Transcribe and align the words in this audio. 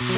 Nehir 0.00 0.08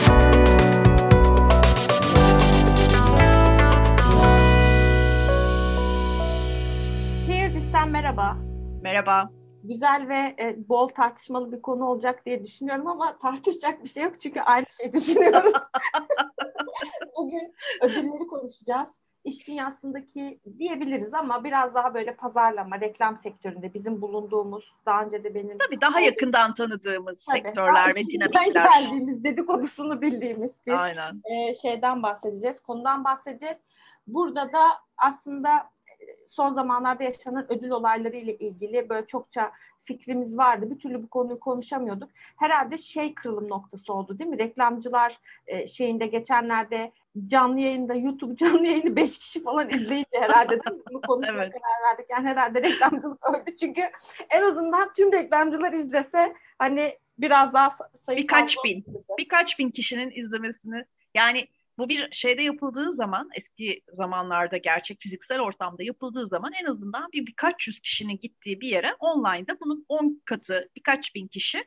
merhaba. 7.91 8.37
Merhaba. 8.83 9.30
Güzel 9.64 10.09
ve 10.09 10.14
e, 10.14 10.69
bol 10.69 10.88
tartışmalı 10.88 11.53
bir 11.53 11.62
konu 11.62 11.85
olacak 11.85 12.27
diye 12.27 12.45
düşünüyorum 12.45 12.87
ama 12.87 13.19
tartışacak 13.19 13.85
bir 13.85 13.88
şey 13.88 14.04
yok 14.04 14.21
çünkü 14.21 14.41
aynı 14.41 14.67
şeyi 14.80 14.93
düşünüyoruz. 14.93 15.53
Bugün 17.17 17.55
ödülleri 17.83 18.27
konuşacağız 18.27 18.95
iş 19.25 19.48
dünyasındaki 19.48 20.41
diyebiliriz 20.59 21.14
ama 21.14 21.45
biraz 21.45 21.75
daha 21.75 21.95
böyle 21.95 22.17
pazarlama, 22.17 22.80
reklam 22.80 23.17
sektöründe 23.17 23.75
bizim 23.75 24.00
bulunduğumuz, 24.03 24.73
daha 24.87 25.05
önce 25.05 25.25
de 25.25 25.35
benim... 25.35 25.59
Tabii 25.59 25.80
daha 25.80 26.00
yakından 26.00 26.55
tanıdığımız 26.55 27.25
Tabii, 27.25 27.43
sektörler 27.43 27.89
ve 27.95 28.00
dinamikler. 28.00 28.64
geldiğimiz, 28.64 29.25
dedikodusunu 29.25 30.03
bildiğimiz 30.03 30.67
bir 30.67 30.82
Aynen. 30.82 31.22
E, 31.25 31.54
şeyden 31.54 32.02
bahsedeceğiz, 32.02 32.60
konudan 32.60 33.04
bahsedeceğiz. 33.04 33.58
Burada 34.06 34.52
da 34.52 34.64
aslında 34.96 35.56
e, 35.86 36.06
son 36.28 36.55
zamanlarda 36.55 37.05
yaşanan 37.05 37.52
ödül 37.52 37.70
olayları 37.70 38.16
ile 38.16 38.36
ilgili 38.36 38.88
böyle 38.88 39.06
çokça 39.06 39.52
fikrimiz 39.78 40.38
vardı. 40.38 40.70
Bir 40.70 40.78
türlü 40.78 41.02
bu 41.02 41.08
konuyu 41.08 41.41
konuşamıyorduk. 41.41 42.10
Herhalde 42.36 42.78
şey 42.78 43.14
kırılım 43.14 43.48
noktası 43.48 43.92
oldu 43.92 44.19
değil 44.19 44.30
mi? 44.30 44.38
Reklamcılar 44.38 45.19
e, 45.46 45.66
şeyinde 45.66 46.06
geçenlerde 46.06 46.92
canlı 47.27 47.60
yayında 47.60 47.95
YouTube 47.95 48.36
canlı 48.36 48.66
yayını 48.66 48.96
beş 48.96 49.18
kişi 49.18 49.42
falan 49.42 49.70
izleyince 49.70 50.20
herhalde 50.20 50.56
de 50.56 50.62
bunu 50.90 51.00
konuşmaya 51.00 51.44
evet. 51.44 51.52
karar 51.52 51.91
verdik. 51.91 52.06
Yani 52.10 52.28
herhalde 52.28 52.62
reklamcılık 52.62 53.30
öldü 53.30 53.56
çünkü 53.56 53.82
en 54.30 54.42
azından 54.42 54.92
tüm 54.92 55.12
reklamcılar 55.12 55.72
izlese 55.72 56.34
hani 56.58 56.98
biraz 57.18 57.52
daha 57.52 57.70
sayı 57.94 58.18
birkaç 58.18 58.56
bin 58.64 58.84
olurdu. 58.86 59.04
birkaç 59.18 59.58
bin 59.58 59.70
kişinin 59.70 60.10
izlemesini 60.10 60.84
yani 61.14 61.48
bu 61.78 61.88
bir 61.88 62.08
şeyde 62.12 62.42
yapıldığı 62.42 62.92
zaman 62.92 63.30
eski 63.34 63.83
zamanlarda 63.92 64.56
gerçek 64.56 65.00
fiziksel 65.00 65.41
ortamda 65.41 65.83
yapıldığı 65.83 66.27
zaman 66.27 66.52
en 66.62 66.64
azından 66.64 67.12
bir 67.12 67.27
birkaç 67.27 67.69
yüz 67.69 67.80
kişinin 67.80 68.19
gittiği 68.19 68.61
bir 68.61 68.69
yere 68.69 68.94
online'da 68.98 69.61
bunun 69.61 69.84
on 69.89 70.22
katı 70.24 70.70
birkaç 70.77 71.14
bin 71.14 71.28
kişi 71.28 71.64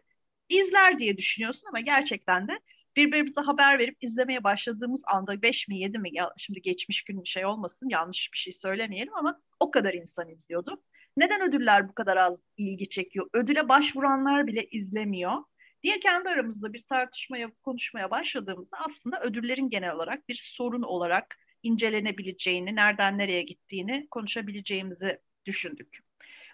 izler 0.49 0.99
diye 0.99 1.17
düşünüyorsun 1.17 1.67
ama 1.67 1.79
gerçekten 1.79 2.47
de 2.47 2.59
birbirimize 2.95 3.41
haber 3.41 3.79
verip 3.79 3.97
izlemeye 4.01 4.43
başladığımız 4.43 5.01
anda 5.07 5.41
5 5.41 5.67
mi 5.67 5.79
7 5.79 5.99
mi 5.99 6.09
ya 6.13 6.31
şimdi 6.37 6.61
geçmiş 6.61 7.03
gün 7.03 7.23
bir 7.23 7.29
şey 7.29 7.45
olmasın 7.45 7.89
yanlış 7.89 8.29
bir 8.33 8.37
şey 8.37 8.53
söylemeyelim 8.53 9.15
ama 9.15 9.41
o 9.59 9.71
kadar 9.71 9.93
insan 9.93 10.29
izliyordu. 10.29 10.83
Neden 11.17 11.49
ödüller 11.49 11.89
bu 11.89 11.93
kadar 11.93 12.17
az 12.17 12.47
ilgi 12.57 12.89
çekiyor? 12.89 13.29
Ödüle 13.33 13.69
başvuranlar 13.69 14.47
bile 14.47 14.65
izlemiyor 14.71 15.43
diye 15.83 15.99
kendi 15.99 16.29
aramızda 16.29 16.73
bir 16.73 16.81
tartışmaya, 16.81 17.51
konuşmaya 17.63 18.11
başladığımızda 18.11 18.77
aslında 18.85 19.21
ödüllerin 19.21 19.69
genel 19.69 19.95
olarak 19.95 20.29
bir 20.29 20.39
sorun 20.41 20.81
olarak 20.81 21.37
incelenebileceğini, 21.63 22.75
nereden 22.75 23.17
nereye 23.17 23.41
gittiğini 23.41 24.07
konuşabileceğimizi 24.11 25.19
düşündük. 25.45 26.10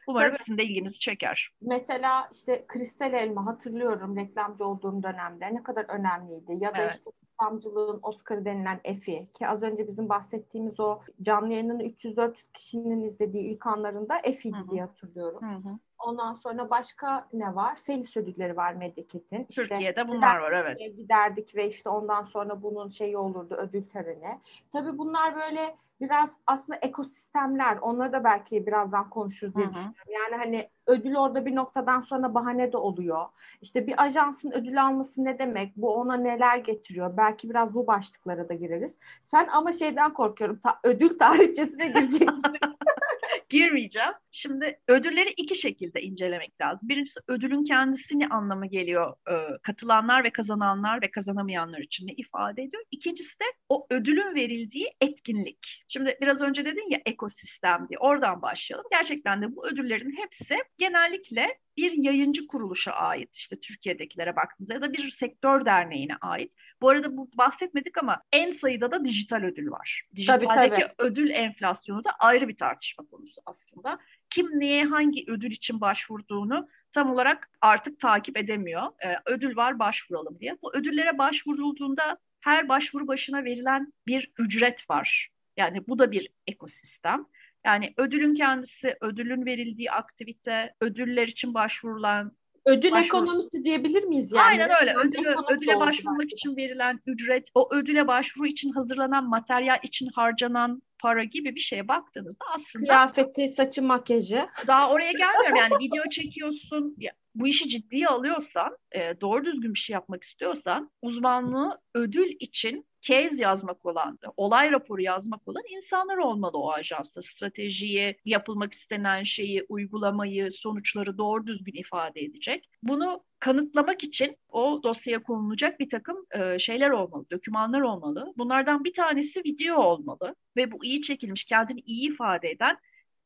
Umarım 0.07 0.31
Tabii. 0.33 0.43
sizin 0.43 0.57
de 0.57 0.63
ilginizi 0.63 0.99
çeker. 0.99 1.51
Mesela 1.61 2.29
işte 2.31 2.65
kristal 2.67 3.13
elma 3.13 3.45
hatırlıyorum 3.45 4.15
reklamcı 4.15 4.65
olduğum 4.65 5.03
dönemde 5.03 5.53
ne 5.53 5.63
kadar 5.63 5.85
önemliydi. 5.89 6.57
Ya 6.59 6.75
da 6.75 6.81
evet. 6.81 6.91
işte 6.91 7.11
reklamcılığın 7.23 7.99
Oscar 8.01 8.45
denilen 8.45 8.79
Efi 8.83 9.27
ki 9.33 9.47
az 9.47 9.63
önce 9.63 9.87
bizim 9.87 10.09
bahsettiğimiz 10.09 10.79
o 10.79 10.99
canlı 11.21 11.53
yayının 11.53 11.79
300-400 11.79 12.33
kişinin 12.53 13.01
izlediği 13.01 13.43
ilk 13.43 13.67
anlarında 13.67 14.19
Efi'ydi 14.23 14.57
diye 14.71 14.81
hatırlıyorum. 14.81 15.41
Hı 15.41 15.69
hı. 15.69 15.79
Ondan 15.99 16.33
sonra 16.33 16.69
başka 16.69 17.27
ne 17.33 17.55
var? 17.55 17.75
Felis 17.75 18.17
ödülleri 18.17 18.57
var 18.57 18.73
Mediket'in. 18.73 19.45
İşte 19.49 19.61
Türkiye'de 19.61 20.07
bunlar 20.07 20.37
var 20.37 20.51
evet. 20.51 20.97
Giderdik 20.97 21.55
ve 21.55 21.67
işte 21.67 21.89
ondan 21.89 22.23
sonra 22.23 22.63
bunun 22.63 22.89
şeyi 22.89 23.17
olurdu 23.17 23.55
ödül 23.55 23.83
töreni. 23.83 24.41
Tabii 24.71 24.97
bunlar 24.97 25.35
böyle 25.35 25.75
biraz 26.01 26.37
aslında 26.47 26.79
ekosistemler. 26.81 27.77
Onları 27.81 28.13
da 28.13 28.23
belki 28.23 28.67
birazdan 28.67 29.09
konuşuruz 29.09 29.55
diye 29.55 29.65
Hı-hı. 29.65 29.73
düşünüyorum. 29.73 30.11
Yani 30.13 30.43
hani 30.43 30.69
ödül 30.87 31.15
orada 31.15 31.45
bir 31.45 31.55
noktadan 31.55 31.99
sonra 31.99 32.33
bahane 32.33 32.71
de 32.71 32.77
oluyor. 32.77 33.25
İşte 33.61 33.87
bir 33.87 34.03
ajansın 34.03 34.51
ödül 34.51 34.83
alması 34.83 35.25
ne 35.25 35.39
demek? 35.39 35.77
Bu 35.77 35.95
ona 35.95 36.17
neler 36.17 36.57
getiriyor? 36.57 37.17
Belki 37.17 37.49
biraz 37.49 37.73
bu 37.73 37.87
başlıklara 37.87 38.49
da 38.49 38.53
gireriz. 38.53 38.99
Sen 39.21 39.47
ama 39.47 39.71
şeyden 39.71 40.13
korkuyorum. 40.13 40.59
Ta- 40.59 40.79
ödül 40.83 41.19
tarihçesine 41.19 41.87
girecek 41.87 42.29
girmeyeceğim. 43.49 44.11
Şimdi 44.31 44.79
ödülleri 44.87 45.29
iki 45.29 45.55
şekilde 45.55 46.01
incelemek 46.01 46.61
lazım. 46.61 46.89
Birincisi 46.89 47.19
ödülün 47.27 47.63
kendisini 47.63 48.27
anlamı 48.27 48.67
geliyor. 48.67 49.13
E, 49.29 49.33
katılanlar 49.63 50.23
ve 50.23 50.29
kazananlar 50.29 51.01
ve 51.01 51.11
kazanamayanlar 51.11 51.79
için 51.79 52.07
ne 52.07 52.11
ifade 52.11 52.63
ediyor? 52.63 52.83
İkincisi 52.91 53.39
de 53.39 53.45
o 53.69 53.87
ödülün 53.89 54.35
verildiği 54.35 54.93
etkinlik. 55.01 55.83
Şimdi 55.87 56.17
biraz 56.21 56.41
önce 56.41 56.65
dedin 56.65 56.89
ya 56.89 56.99
ekosistem 57.05 57.87
diye. 57.89 57.99
Oradan 57.99 58.41
başlayalım. 58.41 58.87
Gerçekten 58.91 59.41
de 59.41 59.55
bu 59.55 59.67
ödüllerin 59.67 60.17
hepsi 60.17 60.57
genellikle 60.77 61.59
bir 61.77 61.91
yayıncı 61.91 62.47
kuruluşa 62.47 62.91
ait 62.91 63.35
işte 63.35 63.59
Türkiye'dekilere 63.59 64.35
baktığınızda 64.35 64.73
ya 64.73 64.81
da 64.81 64.93
bir 64.93 65.11
sektör 65.11 65.65
derneğine 65.65 66.15
ait. 66.21 66.51
Bu 66.81 66.89
arada 66.89 67.17
bu 67.17 67.29
bahsetmedik 67.37 67.97
ama 67.97 68.21
en 68.31 68.51
sayıda 68.51 68.91
da 68.91 69.05
dijital 69.05 69.43
ödül 69.43 69.71
var. 69.71 70.03
Dijitaldeki 70.15 70.53
tabii, 70.53 70.69
tabii. 70.69 70.93
ödül 70.97 71.29
enflasyonu 71.29 72.03
da 72.03 72.09
ayrı 72.19 72.47
bir 72.47 72.55
tartışma 72.55 73.05
konusu 73.05 73.41
aslında. 73.45 73.99
Kim 74.29 74.47
neye 74.59 74.85
hangi 74.85 75.25
ödül 75.27 75.51
için 75.51 75.81
başvurduğunu 75.81 76.69
tam 76.91 77.11
olarak 77.11 77.49
artık 77.61 77.99
takip 77.99 78.37
edemiyor. 78.37 78.83
Ee, 79.05 79.15
ödül 79.25 79.55
var 79.55 79.79
başvuralım 79.79 80.39
diye. 80.39 80.57
Bu 80.61 80.75
ödüllere 80.75 81.17
başvurulduğunda 81.17 82.17
her 82.41 82.69
başvuru 82.69 83.07
başına 83.07 83.43
verilen 83.43 83.93
bir 84.07 84.31
ücret 84.37 84.89
var. 84.89 85.29
Yani 85.57 85.87
bu 85.87 85.99
da 85.99 86.11
bir 86.11 86.29
ekosistem. 86.47 87.25
Yani 87.67 87.93
ödülün 87.97 88.35
kendisi, 88.35 88.97
ödülün 89.01 89.45
verildiği 89.45 89.91
aktivite, 89.91 90.73
ödüller 90.81 91.27
için 91.27 91.53
başvurulan 91.53 92.37
Ödül 92.67 92.91
Başvur... 92.91 93.05
ekonomisi 93.05 93.63
diyebilir 93.63 94.03
miyiz 94.03 94.31
yani? 94.31 94.47
Aynen 94.47 94.69
öyle. 94.81 94.93
Ödülü, 94.93 95.35
ödüle 95.49 95.79
başvurmak 95.79 96.19
belki. 96.19 96.33
için 96.33 96.57
verilen 96.57 96.99
ücret, 97.05 97.49
o 97.55 97.75
ödüle 97.75 98.07
başvuru 98.07 98.47
için 98.47 98.71
hazırlanan 98.71 99.29
materyal 99.29 99.77
için 99.83 100.07
harcanan 100.15 100.81
para 100.99 101.23
gibi 101.23 101.55
bir 101.55 101.59
şeye 101.59 101.87
baktığınızda 101.87 102.45
aslında 102.55 102.85
kıyafeti, 102.85 103.49
saçı, 103.49 103.81
makyajı. 103.81 104.47
Daha 104.67 104.91
oraya 104.91 105.11
gelmiyorum 105.11 105.55
yani 105.55 105.83
video 105.83 106.09
çekiyorsun. 106.09 106.95
Bu 107.35 107.47
işi 107.47 107.69
ciddiye 107.69 108.07
alıyorsan, 108.07 108.77
e, 108.91 109.21
doğru 109.21 109.45
düzgün 109.45 109.73
bir 109.73 109.79
şey 109.79 109.93
yapmak 109.93 110.23
istiyorsan 110.23 110.91
uzmanlığı 111.01 111.81
ödül 111.95 112.35
için 112.39 112.87
case 113.01 113.43
yazmak 113.43 113.85
olan, 113.85 114.19
olay 114.37 114.71
raporu 114.71 115.01
yazmak 115.01 115.47
olan 115.47 115.63
insanlar 115.75 116.17
olmalı 116.17 116.57
o 116.57 116.71
ajansta. 116.71 117.21
Stratejiyi, 117.21 118.15
yapılmak 118.25 118.73
istenen 118.73 119.23
şeyi, 119.23 119.65
uygulamayı, 119.69 120.51
sonuçları 120.51 121.17
doğru 121.17 121.47
düzgün 121.47 121.73
ifade 121.73 122.21
edecek. 122.21 122.69
Bunu 122.83 123.23
kanıtlamak 123.39 124.03
için 124.03 124.37
o 124.49 124.79
dosyaya 124.83 125.23
konulacak 125.23 125.79
bir 125.79 125.89
takım 125.89 126.17
e, 126.39 126.59
şeyler 126.59 126.89
olmalı, 126.89 127.25
dokümanlar 127.31 127.81
olmalı. 127.81 128.33
Bunlardan 128.37 128.83
bir 128.83 128.93
tanesi 128.93 129.39
video 129.39 129.77
olmalı 129.77 130.35
ve 130.55 130.71
bu 130.71 130.85
iyi 130.85 131.01
çekilmiş, 131.01 131.45
kendini 131.45 131.79
iyi 131.79 132.11
ifade 132.11 132.49
eden 132.49 132.77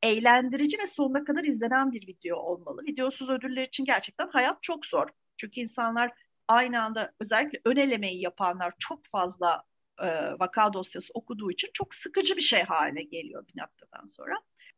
eğlendirici 0.03 0.77
ve 0.79 0.87
sonuna 0.87 1.23
kadar 1.23 1.43
izlenen 1.43 1.91
bir 1.91 2.07
video 2.07 2.37
olmalı. 2.37 2.83
Videosuz 2.83 3.29
ödüller 3.29 3.67
için 3.67 3.85
gerçekten 3.85 4.27
hayat 4.27 4.63
çok 4.63 4.85
zor. 4.85 5.07
Çünkü 5.37 5.61
insanlar 5.61 6.11
aynı 6.47 6.83
anda 6.83 7.13
özellikle 7.19 7.61
ön 7.65 7.75
elemeyi 7.75 8.21
yapanlar 8.21 8.73
çok 8.79 9.05
fazla 9.05 9.63
e, 9.99 10.07
vaka 10.39 10.73
dosyası 10.73 11.11
okuduğu 11.13 11.51
için 11.51 11.69
çok 11.73 11.95
sıkıcı 11.95 12.37
bir 12.37 12.41
şey 12.41 12.63
haline 12.63 13.03
geliyor 13.03 13.47
bir 13.47 13.61
noktadan 13.61 14.05
sonra. 14.05 14.35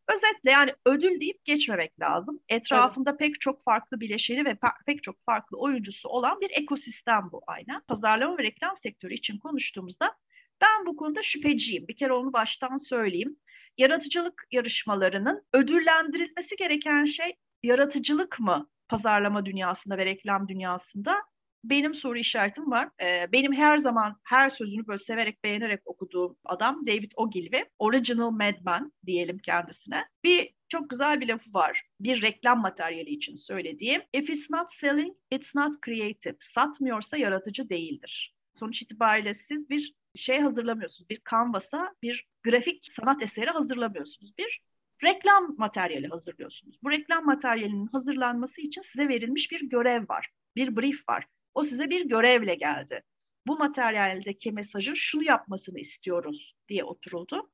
Özetle 0.07 0.51
yani 0.51 0.73
ödül 0.85 1.21
deyip 1.21 1.45
geçmemek 1.45 1.99
lazım. 1.99 2.39
Etrafında 2.49 3.09
evet. 3.09 3.19
pek 3.19 3.41
çok 3.41 3.63
farklı 3.63 3.99
bileşeni 3.99 4.45
ve 4.45 4.57
pek 4.85 5.03
çok 5.03 5.25
farklı 5.25 5.57
oyuncusu 5.57 6.09
olan 6.09 6.41
bir 6.41 6.51
ekosistem 6.51 7.29
bu 7.31 7.41
aynen. 7.47 7.81
Pazarlama 7.81 8.37
ve 8.37 8.43
reklam 8.43 8.75
sektörü 8.75 9.13
için 9.13 9.37
konuştuğumuzda 9.37 10.15
ben 10.61 10.85
bu 10.85 10.95
konuda 10.95 11.21
şüpheciyim. 11.21 11.87
Bir 11.87 11.95
kere 11.95 12.13
onu 12.13 12.33
baştan 12.33 12.77
söyleyeyim. 12.77 13.37
Yaratıcılık 13.77 14.47
yarışmalarının 14.51 15.45
ödüllendirilmesi 15.53 16.55
gereken 16.55 17.05
şey 17.05 17.35
yaratıcılık 17.63 18.39
mı 18.39 18.69
pazarlama 18.87 19.45
dünyasında 19.45 19.97
ve 19.97 20.05
reklam 20.05 20.47
dünyasında 20.47 21.15
benim 21.63 21.95
soru 21.95 22.17
işaretim 22.17 22.71
var. 22.71 22.89
Ee, 23.01 23.31
benim 23.31 23.53
her 23.53 23.77
zaman 23.77 24.19
her 24.23 24.49
sözünü 24.49 24.87
böyle 24.87 24.97
severek 24.97 25.43
beğenerek 25.43 25.81
okuduğum 25.85 26.37
adam 26.45 26.87
David 26.87 27.11
Ogilvy. 27.15 27.63
Original 27.79 28.31
Madman 28.31 28.93
diyelim 29.05 29.37
kendisine. 29.37 30.05
Bir 30.23 30.53
çok 30.69 30.89
güzel 30.89 31.21
bir 31.21 31.27
lafı 31.27 31.53
var. 31.53 31.83
Bir 31.99 32.21
reklam 32.21 32.61
materyali 32.61 33.09
için 33.09 33.35
söylediğim. 33.35 34.01
If 34.13 34.29
it's 34.29 34.49
not 34.49 34.73
selling, 34.73 35.15
it's 35.31 35.55
not 35.55 35.85
creative. 35.85 36.35
Satmıyorsa 36.39 37.17
yaratıcı 37.17 37.69
değildir. 37.69 38.35
Sonuç 38.59 38.81
itibariyle 38.81 39.33
siz 39.33 39.69
bir 39.69 39.93
şey 40.15 40.39
hazırlamıyorsunuz. 40.39 41.09
Bir 41.09 41.19
kanvasa, 41.19 41.95
bir 42.01 42.27
grafik 42.43 42.85
sanat 42.91 43.23
eseri 43.23 43.49
hazırlamıyorsunuz. 43.49 44.37
Bir 44.37 44.61
reklam 45.03 45.55
materyali 45.57 46.07
hazırlıyorsunuz. 46.07 46.79
Bu 46.83 46.91
reklam 46.91 47.25
materyalinin 47.25 47.87
hazırlanması 47.87 48.61
için 48.61 48.81
size 48.81 49.07
verilmiş 49.07 49.51
bir 49.51 49.69
görev 49.69 50.09
var. 50.09 50.29
Bir 50.55 50.75
brief 50.75 51.09
var. 51.09 51.25
O 51.53 51.63
size 51.63 51.89
bir 51.89 52.05
görevle 52.05 52.55
geldi. 52.55 53.03
bu 53.47 53.57
materyaldeki 53.57 54.51
mesajın 54.51 54.93
şunu 54.93 55.23
yapmasını 55.23 55.79
istiyoruz 55.79 56.55
diye 56.69 56.83
oturuldu. 56.83 57.51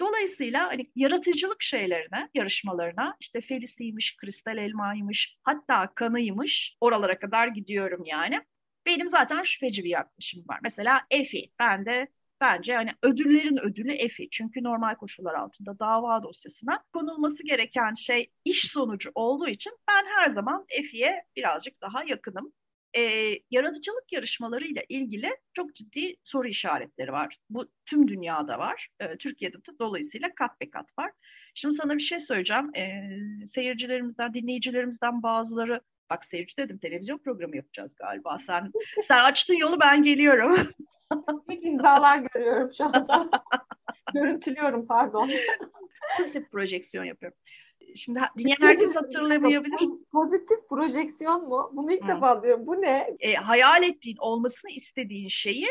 Dolayısıyla 0.00 0.68
hani 0.68 0.90
yaratıcılık 0.96 1.62
şeylerine, 1.62 2.28
yarışmalarına 2.34 3.16
işte 3.20 3.40
Felisiymiş, 3.40 4.16
Kristal 4.16 4.58
Elma'ymış, 4.58 5.36
hatta 5.42 5.94
Kanı'ymış 5.94 6.76
oralara 6.80 7.18
kadar 7.18 7.48
gidiyorum 7.48 8.02
yani. 8.04 8.40
Benim 8.86 9.08
zaten 9.08 9.42
şüpheci 9.42 9.84
bir 9.84 9.90
yaklaşım 9.90 10.44
var. 10.48 10.60
Mesela 10.62 11.00
Efi, 11.10 11.52
ben 11.58 11.86
de 11.86 12.08
bence 12.40 12.74
hani 12.74 12.90
ödüllerin 13.02 13.56
ödülü 13.56 13.92
EFI. 13.92 14.30
Çünkü 14.30 14.62
normal 14.62 14.94
koşullar 14.94 15.34
altında 15.34 15.78
dava 15.78 16.22
dosyasına 16.22 16.84
konulması 16.92 17.42
gereken 17.46 17.94
şey 17.94 18.30
iş 18.44 18.70
sonucu 18.70 19.10
olduğu 19.14 19.48
için 19.48 19.72
ben 19.88 20.04
her 20.06 20.30
zaman 20.30 20.64
EFI'ye 20.68 21.24
birazcık 21.36 21.80
daha 21.80 22.04
yakınım. 22.04 22.52
Ee, 22.96 23.38
yaratıcılık 23.50 24.12
yarışmalarıyla 24.12 24.82
ilgili 24.88 25.30
çok 25.54 25.76
ciddi 25.76 26.16
soru 26.22 26.48
işaretleri 26.48 27.12
var. 27.12 27.38
Bu 27.50 27.68
tüm 27.86 28.08
dünyada 28.08 28.58
var. 28.58 28.88
Ee, 29.00 29.16
Türkiye'de 29.18 29.56
de 29.56 29.78
dolayısıyla 29.78 30.34
kat 30.34 30.60
be 30.60 30.70
kat 30.70 30.98
var. 30.98 31.12
Şimdi 31.54 31.74
sana 31.74 31.94
bir 31.94 32.02
şey 32.02 32.20
söyleyeceğim. 32.20 32.70
Ee, 32.76 33.46
seyircilerimizden, 33.46 34.34
dinleyicilerimizden 34.34 35.22
bazıları 35.22 35.80
Bak 36.12 36.24
seyirci 36.24 36.56
dedim 36.56 36.78
televizyon 36.78 37.18
programı 37.18 37.56
yapacağız 37.56 37.94
galiba. 37.94 38.38
Sen 38.46 38.72
sen 39.08 39.18
açtın 39.18 39.54
yolu 39.54 39.80
ben 39.80 40.02
geliyorum. 40.02 40.56
Büyük 41.48 41.64
imzalar 41.64 42.18
görüyorum 42.18 42.72
şu 42.72 42.84
anda. 42.84 43.30
Görüntülüyorum 44.14 44.86
pardon. 44.86 45.30
Pozitif 46.16 46.50
projeksiyon 46.50 47.04
yapıyorum. 47.04 47.38
Şimdi 47.96 48.20
dinleyen 48.38 48.56
herkes 48.60 48.96
hatırlamayabilir. 48.96 49.78
Pozitif 50.12 50.68
projeksiyon 50.68 51.48
mu? 51.48 51.70
Bunu 51.72 51.92
ilk 51.92 52.08
defa 52.08 52.42
duyuyorum. 52.42 52.66
Bu 52.66 52.82
ne? 52.82 53.16
E, 53.20 53.34
hayal 53.34 53.82
ettiğin, 53.82 54.16
olmasını 54.16 54.70
istediğin 54.70 55.28
şeyi 55.28 55.68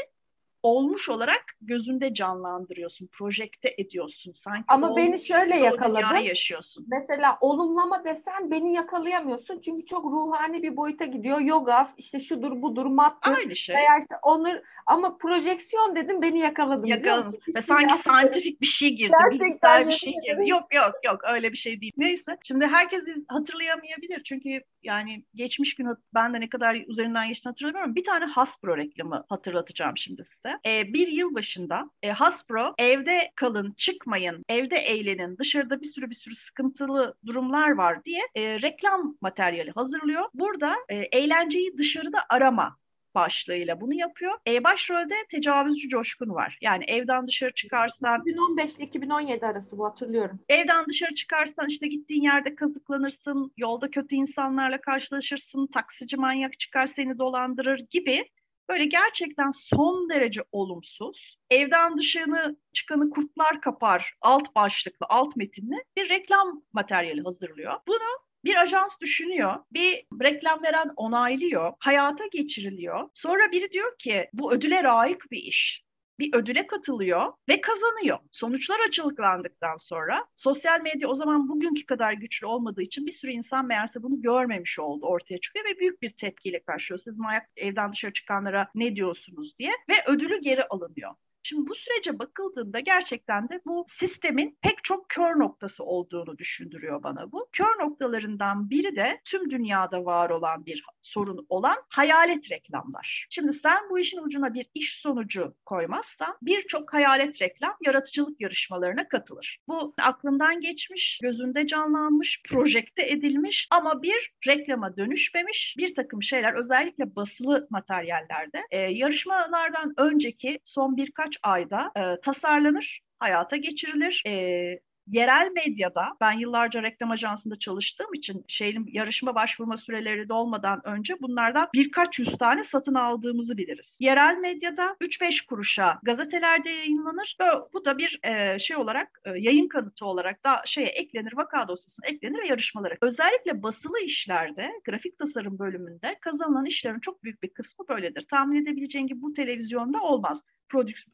olmuş 0.63 1.09
olarak 1.09 1.43
gözünde 1.61 2.13
canlandırıyorsun, 2.13 3.07
projekte 3.07 3.75
ediyorsun. 3.77 4.33
Sanki 4.33 4.65
Ama 4.67 4.95
beni 4.95 5.19
şöyle 5.19 5.57
yakaladı. 5.57 6.19
yaşıyorsun. 6.19 6.85
Mesela 6.89 7.37
olumlama 7.41 8.05
desen 8.05 8.51
beni 8.51 8.73
yakalayamıyorsun. 8.73 9.59
Çünkü 9.59 9.85
çok 9.85 10.05
ruhani 10.05 10.63
bir 10.63 10.77
boyuta 10.77 11.05
gidiyor. 11.05 11.39
Yoga, 11.39 11.87
işte 11.97 12.19
şudur 12.19 12.61
budur, 12.61 12.85
mattır. 12.85 13.31
Aynı 13.31 13.55
şey. 13.55 13.75
Veya 13.75 13.97
işte 13.99 14.15
onur 14.23 14.55
ama 14.85 15.17
projeksiyon 15.17 15.95
dedim 15.95 16.21
beni 16.21 16.39
yakaladım. 16.39 16.85
Yakaladım. 16.85 17.39
Ve 17.55 17.61
sanki 17.61 17.95
santifik 18.03 18.61
bir 18.61 18.65
şey 18.65 18.89
girdi. 18.89 19.13
Gerçekten 19.29 19.87
bir 19.87 19.93
şey 19.93 20.13
girdi. 20.13 20.49
Yok 20.49 20.73
yok 20.73 20.93
yok 21.05 21.19
öyle 21.33 21.51
bir 21.51 21.57
şey 21.57 21.81
değil. 21.81 21.93
Neyse. 21.97 22.37
Şimdi 22.43 22.65
herkes 22.65 23.03
hatırlayamayabilir. 23.27 24.23
Çünkü 24.23 24.61
yani 24.83 25.25
geçmiş 25.35 25.75
gün 25.75 25.87
ben 26.13 26.33
de 26.33 26.39
ne 26.39 26.49
kadar 26.49 26.75
üzerinden 26.75 27.27
geçtiğini 27.27 27.51
hatırlamıyorum. 27.51 27.95
Bir 27.95 28.03
tane 28.03 28.25
Hasbro 28.25 28.77
reklamı 28.77 29.25
hatırlatacağım 29.29 29.97
şimdi 29.97 30.23
size. 30.23 30.59
E, 30.65 30.93
bir 30.93 31.07
yıl 31.07 31.35
başında 31.35 31.89
e, 32.03 32.11
Hasbro 32.11 32.73
evde 32.77 33.31
kalın, 33.35 33.73
çıkmayın, 33.77 34.45
evde 34.49 34.77
eğlenin, 34.77 35.37
dışarıda 35.37 35.81
bir 35.81 35.87
sürü 35.87 36.09
bir 36.09 36.15
sürü 36.15 36.35
sıkıntılı 36.35 37.15
durumlar 37.25 37.69
var 37.69 38.05
diye 38.05 38.21
e, 38.35 38.61
reklam 38.61 39.17
materyali 39.21 39.71
hazırlıyor. 39.71 40.23
Burada 40.33 40.75
e, 40.89 40.95
eğlenceyi 40.95 41.77
dışarıda 41.77 42.19
arama 42.29 42.77
başlığıyla 43.15 43.81
bunu 43.81 43.93
yapıyor. 43.93 44.33
E, 44.47 44.63
başrolde 44.63 45.15
tecavüzcü 45.29 45.89
Coşkun 45.89 46.29
var. 46.29 46.57
Yani 46.61 46.83
evden 46.87 47.27
dışarı 47.27 47.53
çıkarsan... 47.53 48.21
2015 48.21 48.75
ile 48.75 48.83
2017 48.83 49.45
arası 49.45 49.77
bu 49.77 49.85
hatırlıyorum. 49.85 50.39
Evden 50.49 50.85
dışarı 50.85 51.15
çıkarsan 51.15 51.67
işte 51.67 51.87
gittiğin 51.87 52.23
yerde 52.23 52.55
kazıklanırsın, 52.55 53.53
yolda 53.57 53.91
kötü 53.91 54.15
insanlarla 54.15 54.81
karşılaşırsın, 54.81 55.67
taksici 55.67 56.17
manyak 56.17 56.59
çıkar 56.59 56.87
seni 56.87 57.19
dolandırır 57.19 57.79
gibi 57.89 58.29
böyle 58.69 58.85
gerçekten 58.85 59.51
son 59.51 60.09
derece 60.09 60.41
olumsuz, 60.51 61.37
evden 61.49 61.97
dışını 61.97 62.57
çıkanı 62.73 63.09
kurtlar 63.09 63.61
kapar 63.61 64.13
alt 64.21 64.55
başlıklı, 64.55 65.05
alt 65.09 65.35
metinli 65.35 65.83
bir 65.97 66.09
reklam 66.09 66.63
materyali 66.73 67.21
hazırlıyor. 67.23 67.73
Bunu 67.87 68.30
bir 68.45 68.55
ajans 68.55 68.99
düşünüyor, 69.01 69.55
bir 69.71 70.05
reklam 70.21 70.63
veren 70.63 70.91
onaylıyor, 70.95 71.73
hayata 71.79 72.27
geçiriliyor. 72.27 73.09
Sonra 73.13 73.51
biri 73.51 73.71
diyor 73.71 73.97
ki 73.99 74.29
bu 74.33 74.53
ödüle 74.53 74.83
layık 74.83 75.31
bir 75.31 75.37
iş 75.43 75.83
bir 76.21 76.35
ödüle 76.35 76.67
katılıyor 76.67 77.33
ve 77.49 77.61
kazanıyor. 77.61 78.17
Sonuçlar 78.31 78.79
açıklandıktan 78.87 79.77
sonra 79.77 80.25
sosyal 80.35 80.81
medya 80.81 81.09
o 81.09 81.15
zaman 81.15 81.49
bugünkü 81.49 81.85
kadar 81.85 82.13
güçlü 82.13 82.47
olmadığı 82.47 82.81
için 82.81 83.05
bir 83.05 83.11
sürü 83.11 83.31
insan 83.31 83.65
meğerse 83.65 84.03
bunu 84.03 84.21
görmemiş 84.21 84.79
oldu 84.79 85.05
ortaya 85.05 85.37
çıkıyor 85.37 85.65
ve 85.65 85.79
büyük 85.79 86.01
bir 86.01 86.09
tepkiyle 86.09 86.63
karşılıyor. 86.63 86.99
Siz 86.99 87.17
manyak 87.17 87.49
evden 87.55 87.91
dışarı 87.91 88.13
çıkanlara 88.13 88.67
ne 88.75 88.95
diyorsunuz 88.95 89.57
diye 89.57 89.71
ve 89.89 89.93
ödülü 90.07 90.41
geri 90.41 90.63
alınıyor. 90.65 91.15
Şimdi 91.43 91.69
bu 91.69 91.75
sürece 91.75 92.19
bakıldığında 92.19 92.79
gerçekten 92.79 93.49
de 93.49 93.61
bu 93.65 93.85
sistemin 93.87 94.57
pek 94.61 94.83
çok 94.83 95.09
kör 95.09 95.39
noktası 95.39 95.83
olduğunu 95.83 96.37
düşündürüyor 96.37 97.03
bana 97.03 97.31
bu. 97.31 97.49
Kör 97.51 97.79
noktalarından 97.79 98.69
biri 98.69 98.95
de 98.95 99.21
tüm 99.25 99.49
dünyada 99.49 100.05
var 100.05 100.29
olan 100.29 100.65
bir 100.65 100.83
sorun 101.01 101.45
olan 101.49 101.77
hayalet 101.89 102.51
reklamlar. 102.51 103.25
Şimdi 103.29 103.53
sen 103.53 103.89
bu 103.89 103.99
işin 103.99 104.17
ucuna 104.17 104.53
bir 104.53 104.65
iş 104.73 105.01
sonucu 105.01 105.55
koymazsan 105.65 106.37
birçok 106.41 106.93
hayalet 106.93 107.41
reklam 107.41 107.77
yaratıcılık 107.85 108.41
yarışmalarına 108.41 109.07
katılır. 109.07 109.59
Bu 109.67 109.93
aklından 110.01 110.61
geçmiş, 110.61 111.19
gözünde 111.21 111.67
canlanmış, 111.67 112.41
projekte 112.49 113.09
edilmiş 113.09 113.67
ama 113.71 114.01
bir 114.01 114.33
reklama 114.47 114.97
dönüşmemiş 114.97 115.75
bir 115.77 115.95
takım 115.95 116.23
şeyler 116.23 116.53
özellikle 116.53 117.15
basılı 117.15 117.67
materyallerde 117.69 118.63
e, 118.71 118.79
yarışmalardan 118.79 119.93
önceki 119.97 120.59
son 120.63 120.97
birkaç 120.97 121.30
birkaç 121.31 121.39
ayda 121.43 121.91
e, 121.95 122.21
tasarlanır, 122.21 123.01
hayata 123.19 123.55
geçirilir. 123.57 124.23
E, 124.27 124.79
yerel 125.07 125.51
medyada 125.51 126.07
ben 126.21 126.31
yıllarca 126.31 126.83
reklam 126.83 127.11
ajansında 127.11 127.59
çalıştığım 127.59 128.13
için 128.13 128.45
şeyin 128.47 128.87
yarışma 128.91 129.35
başvurma 129.35 129.77
süreleri 129.77 130.29
dolmadan 130.29 130.81
önce 130.83 131.21
bunlardan 131.21 131.69
birkaç 131.73 132.19
yüz 132.19 132.37
tane 132.37 132.63
satın 132.63 132.93
aldığımızı 132.93 133.57
biliriz. 133.57 133.97
Yerel 133.99 134.37
medyada 134.37 134.95
3-5 135.01 135.45
kuruşa 135.45 135.99
gazetelerde 136.03 136.69
yayınlanır. 136.69 137.37
Bu 137.73 137.85
da 137.85 137.97
bir 137.97 138.19
e, 138.23 138.59
şey 138.59 138.77
olarak 138.77 139.21
e, 139.25 139.29
yayın 139.29 139.67
kanıtı 139.67 140.05
olarak 140.05 140.45
da 140.45 140.61
şeye 140.65 140.87
eklenir, 140.87 141.33
vaka 141.35 141.67
dosyasına 141.67 142.07
eklenir 142.07 142.43
ve 142.43 142.47
yarışmalara. 142.47 142.95
Özellikle 143.01 143.63
basılı 143.63 143.99
işlerde, 143.99 144.71
grafik 144.85 145.17
tasarım 145.17 145.59
bölümünde 145.59 146.17
kazanılan 146.21 146.65
işlerin 146.65 146.99
çok 146.99 147.23
büyük 147.23 147.43
bir 147.43 147.53
kısmı 147.53 147.87
böyledir. 147.87 148.21
Tahmin 148.21 148.61
edebileceğin 148.61 149.07
gibi 149.07 149.21
bu 149.21 149.33
televizyonda 149.33 150.01
olmaz 150.01 150.43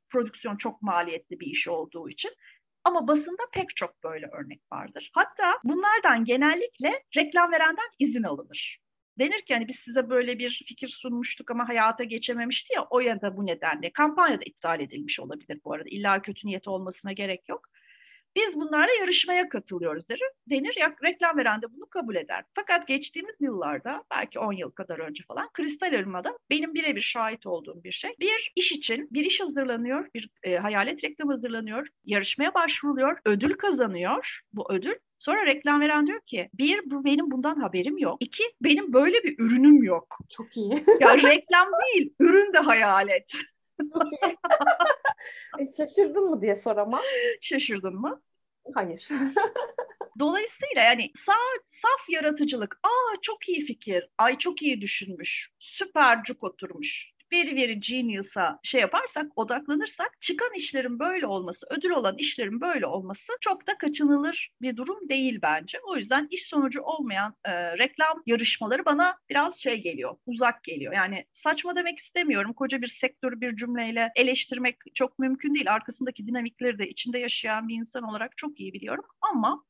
prodüksiyon 0.09 0.57
çok 0.57 0.81
maliyetli 0.81 1.39
bir 1.39 1.47
iş 1.47 1.67
olduğu 1.67 2.09
için. 2.09 2.31
Ama 2.87 3.07
basında 3.07 3.43
pek 3.53 3.75
çok 3.75 4.03
böyle 4.03 4.27
örnek 4.27 4.61
vardır. 4.71 5.11
Hatta 5.13 5.53
bunlardan 5.63 6.25
genellikle 6.25 7.03
reklam 7.17 7.51
verenden 7.51 7.87
izin 7.99 8.23
alınır. 8.23 8.79
Denir 9.19 9.41
ki 9.41 9.53
hani 9.53 9.67
biz 9.67 9.75
size 9.75 10.09
böyle 10.09 10.39
bir 10.39 10.63
fikir 10.67 10.87
sunmuştuk 10.87 11.51
ama 11.51 11.69
hayata 11.69 12.03
geçememişti 12.03 12.73
ya 12.75 12.87
o 12.89 12.99
ya 12.99 13.21
da 13.21 13.37
bu 13.37 13.45
nedenle 13.45 13.91
kampanya 13.93 14.39
da 14.39 14.43
iptal 14.45 14.79
edilmiş 14.79 15.19
olabilir 15.19 15.61
bu 15.65 15.73
arada. 15.73 15.89
İlla 15.89 16.21
kötü 16.21 16.47
niyeti 16.47 16.69
olmasına 16.69 17.11
gerek 17.13 17.49
yok. 17.49 17.66
Biz 18.37 18.55
bunlarla 18.55 18.93
yarışmaya 18.99 19.49
katılıyoruz 19.49 20.09
der, 20.09 20.19
denir. 20.49 20.75
Ya, 20.79 20.95
reklam 21.03 21.37
veren 21.37 21.61
de 21.61 21.65
bunu 21.73 21.85
kabul 21.89 22.15
eder. 22.15 22.43
Fakat 22.53 22.87
geçtiğimiz 22.87 23.41
yıllarda 23.41 24.03
belki 24.11 24.39
10 24.39 24.53
yıl 24.53 24.71
kadar 24.71 24.99
önce 24.99 25.23
falan 25.27 25.49
Kristal 25.53 25.93
Elma'da 25.93 26.37
benim 26.49 26.73
birebir 26.73 27.01
şahit 27.01 27.45
olduğum 27.45 27.83
bir 27.83 27.91
şey. 27.91 28.15
Bir 28.19 28.51
iş 28.55 28.71
için 28.71 29.07
bir 29.11 29.25
iş 29.25 29.41
hazırlanıyor, 29.41 30.09
bir 30.13 30.29
e, 30.43 30.55
hayalet 30.55 31.03
reklam 31.03 31.29
hazırlanıyor, 31.29 31.87
yarışmaya 32.05 32.53
başvuruluyor, 32.53 33.17
ödül 33.25 33.53
kazanıyor 33.53 34.41
bu 34.53 34.73
ödül. 34.73 34.95
Sonra 35.19 35.45
reklam 35.45 35.81
veren 35.81 36.07
diyor 36.07 36.21
ki 36.21 36.49
bir 36.53 36.91
bu 36.91 37.05
benim 37.05 37.31
bundan 37.31 37.59
haberim 37.59 37.97
yok. 37.97 38.17
İki 38.19 38.43
benim 38.61 38.93
böyle 38.93 39.23
bir 39.23 39.35
ürünüm 39.39 39.83
yok. 39.83 40.17
Çok 40.29 40.57
iyi. 40.57 40.71
ya 40.99 41.17
reklam 41.17 41.67
değil 41.71 42.13
ürün 42.19 42.53
de 42.53 42.59
hayalet. 42.59 43.31
e, 45.59 45.65
şaşırdın 45.77 46.29
mı 46.29 46.41
diye 46.41 46.55
soramam. 46.55 47.01
Şaşırdın 47.41 47.95
mı? 47.95 48.21
Hayır. 48.73 49.07
Dolayısıyla 50.19 50.83
yani 50.83 51.11
saf, 51.15 51.35
saf 51.65 52.09
yaratıcılık. 52.09 52.79
Aa 52.83 53.15
çok 53.21 53.49
iyi 53.49 53.65
fikir. 53.65 54.09
Ay 54.17 54.37
çok 54.37 54.61
iyi 54.61 54.81
düşünmüş. 54.81 55.51
Süper 55.59 56.23
cuk 56.23 56.43
oturmuş 56.43 57.16
veri 57.33 57.55
veri 57.55 57.79
genius'a 57.79 58.59
şey 58.63 58.81
yaparsak, 58.81 59.25
odaklanırsak 59.35 60.21
çıkan 60.21 60.53
işlerin 60.55 60.99
böyle 60.99 61.27
olması, 61.27 61.67
ödül 61.69 61.89
olan 61.89 62.15
işlerin 62.17 62.61
böyle 62.61 62.85
olması 62.85 63.33
çok 63.41 63.67
da 63.67 63.77
kaçınılır 63.77 64.51
bir 64.61 64.77
durum 64.77 65.09
değil 65.09 65.39
bence. 65.41 65.79
O 65.87 65.97
yüzden 65.97 66.27
iş 66.31 66.45
sonucu 66.45 66.81
olmayan 66.81 67.35
e, 67.45 67.77
reklam 67.77 68.23
yarışmaları 68.25 68.85
bana 68.85 69.17
biraz 69.29 69.59
şey 69.59 69.81
geliyor, 69.81 70.17
uzak 70.25 70.63
geliyor. 70.63 70.93
Yani 70.93 71.25
saçma 71.33 71.75
demek 71.75 71.99
istemiyorum. 71.99 72.53
Koca 72.53 72.81
bir 72.81 72.87
sektörü 72.87 73.41
bir 73.41 73.55
cümleyle 73.55 74.11
eleştirmek 74.15 74.77
çok 74.93 75.19
mümkün 75.19 75.53
değil. 75.53 75.73
Arkasındaki 75.73 76.27
dinamikleri 76.27 76.79
de 76.79 76.89
içinde 76.89 77.19
yaşayan 77.19 77.67
bir 77.67 77.75
insan 77.75 78.03
olarak 78.03 78.37
çok 78.37 78.59
iyi 78.59 78.73
biliyorum. 78.73 79.05
Ama 79.21 79.63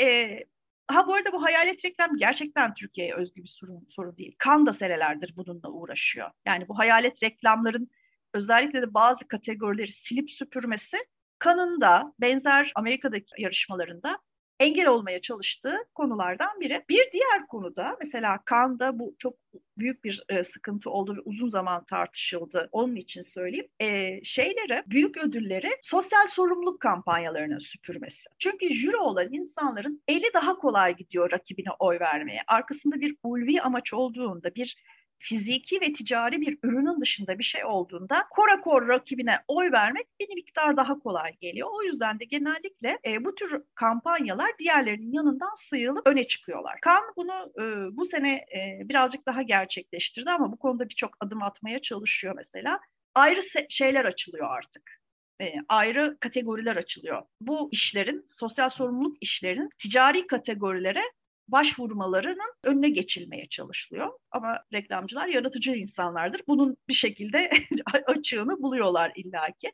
e, 0.00 0.38
Ha 0.86 1.06
bu 1.06 1.14
arada 1.14 1.32
bu 1.32 1.42
hayalet 1.44 1.84
reklam 1.84 2.16
gerçekten 2.16 2.74
Türkiye'ye 2.74 3.14
özgü 3.14 3.42
bir 3.42 3.48
sorun, 3.48 3.86
sorun 3.90 4.16
değil. 4.16 4.34
Kan 4.38 4.66
da 4.66 4.72
senelerdir 4.72 5.36
bununla 5.36 5.68
uğraşıyor. 5.70 6.30
Yani 6.46 6.68
bu 6.68 6.78
hayalet 6.78 7.22
reklamların 7.22 7.90
özellikle 8.34 8.82
de 8.82 8.94
bazı 8.94 9.28
kategorileri 9.28 9.90
silip 9.90 10.30
süpürmesi 10.30 10.96
kanında 11.38 12.14
benzer 12.20 12.72
Amerika'daki 12.74 13.42
yarışmalarında 13.42 14.18
engel 14.60 14.86
olmaya 14.86 15.20
çalıştığı 15.20 15.76
konulardan 15.94 16.60
biri. 16.60 16.84
Bir 16.88 17.12
diğer 17.12 17.46
konuda 17.48 17.96
mesela 18.00 18.38
Kanda 18.44 18.98
bu 18.98 19.14
çok 19.18 19.34
büyük 19.78 20.04
bir 20.04 20.24
e, 20.28 20.42
sıkıntı 20.42 20.90
oldu 20.90 21.16
ve 21.16 21.20
uzun 21.24 21.48
zaman 21.48 21.84
tartışıldı. 21.84 22.68
Onun 22.72 22.96
için 22.96 23.22
söyleyeyim. 23.22 23.68
E, 23.80 24.20
şeyleri, 24.24 24.82
büyük 24.86 25.16
ödülleri 25.16 25.70
sosyal 25.82 26.26
sorumluluk 26.26 26.80
kampanyalarının 26.80 27.58
süpürmesi. 27.58 28.30
Çünkü 28.38 28.72
jüri 28.72 28.96
olan 28.96 29.32
insanların 29.32 30.02
eli 30.08 30.26
daha 30.34 30.56
kolay 30.58 30.96
gidiyor 30.96 31.32
rakibine 31.32 31.70
oy 31.78 32.00
vermeye. 32.00 32.40
Arkasında 32.46 33.00
bir 33.00 33.16
ulvi 33.22 33.60
amaç 33.60 33.94
olduğunda, 33.94 34.54
bir 34.54 34.76
fiziki 35.18 35.80
ve 35.80 35.92
ticari 35.92 36.40
bir 36.40 36.58
ürünün 36.62 37.00
dışında 37.00 37.38
bir 37.38 37.44
şey 37.44 37.64
olduğunda 37.64 38.26
kora 38.30 38.60
kor 38.60 38.88
rakibine 38.88 39.38
oy 39.48 39.72
vermek 39.72 40.06
bir 40.20 40.34
miktar 40.34 40.76
daha 40.76 40.98
kolay 40.98 41.36
geliyor. 41.40 41.68
O 41.72 41.82
yüzden 41.82 42.20
de 42.20 42.24
genellikle 42.24 42.98
e, 43.06 43.24
bu 43.24 43.34
tür 43.34 43.62
kampanyalar 43.74 44.50
diğerlerinin 44.58 45.12
yanından 45.12 45.54
sıyrılıp 45.54 46.06
öne 46.06 46.26
çıkıyorlar. 46.26 46.78
Kan 46.82 47.02
bunu 47.16 47.52
e, 47.60 47.96
bu 47.96 48.04
sene 48.04 48.32
e, 48.34 48.88
birazcık 48.88 49.26
daha 49.26 49.42
gerçekleştirdi 49.42 50.30
ama 50.30 50.52
bu 50.52 50.58
konuda 50.58 50.88
birçok 50.88 51.10
adım 51.20 51.42
atmaya 51.42 51.78
çalışıyor 51.78 52.34
mesela. 52.36 52.80
Ayrı 53.14 53.40
şeyler 53.68 54.04
açılıyor 54.04 54.50
artık 54.50 55.00
e, 55.40 55.54
ayrı 55.68 56.16
kategoriler 56.20 56.76
açılıyor. 56.76 57.22
Bu 57.40 57.68
işlerin, 57.72 58.24
sosyal 58.26 58.68
sorumluluk 58.68 59.16
işlerinin 59.20 59.68
ticari 59.78 60.26
kategorilere 60.26 61.02
başvurmalarının 61.48 62.54
önüne 62.62 62.90
geçilmeye 62.90 63.48
çalışılıyor. 63.48 64.12
Ama 64.30 64.64
reklamcılar 64.72 65.26
yaratıcı 65.26 65.72
insanlardır. 65.72 66.42
Bunun 66.48 66.76
bir 66.88 66.94
şekilde 66.94 67.50
açığını 68.06 68.62
buluyorlar 68.62 69.12
illaki. 69.14 69.72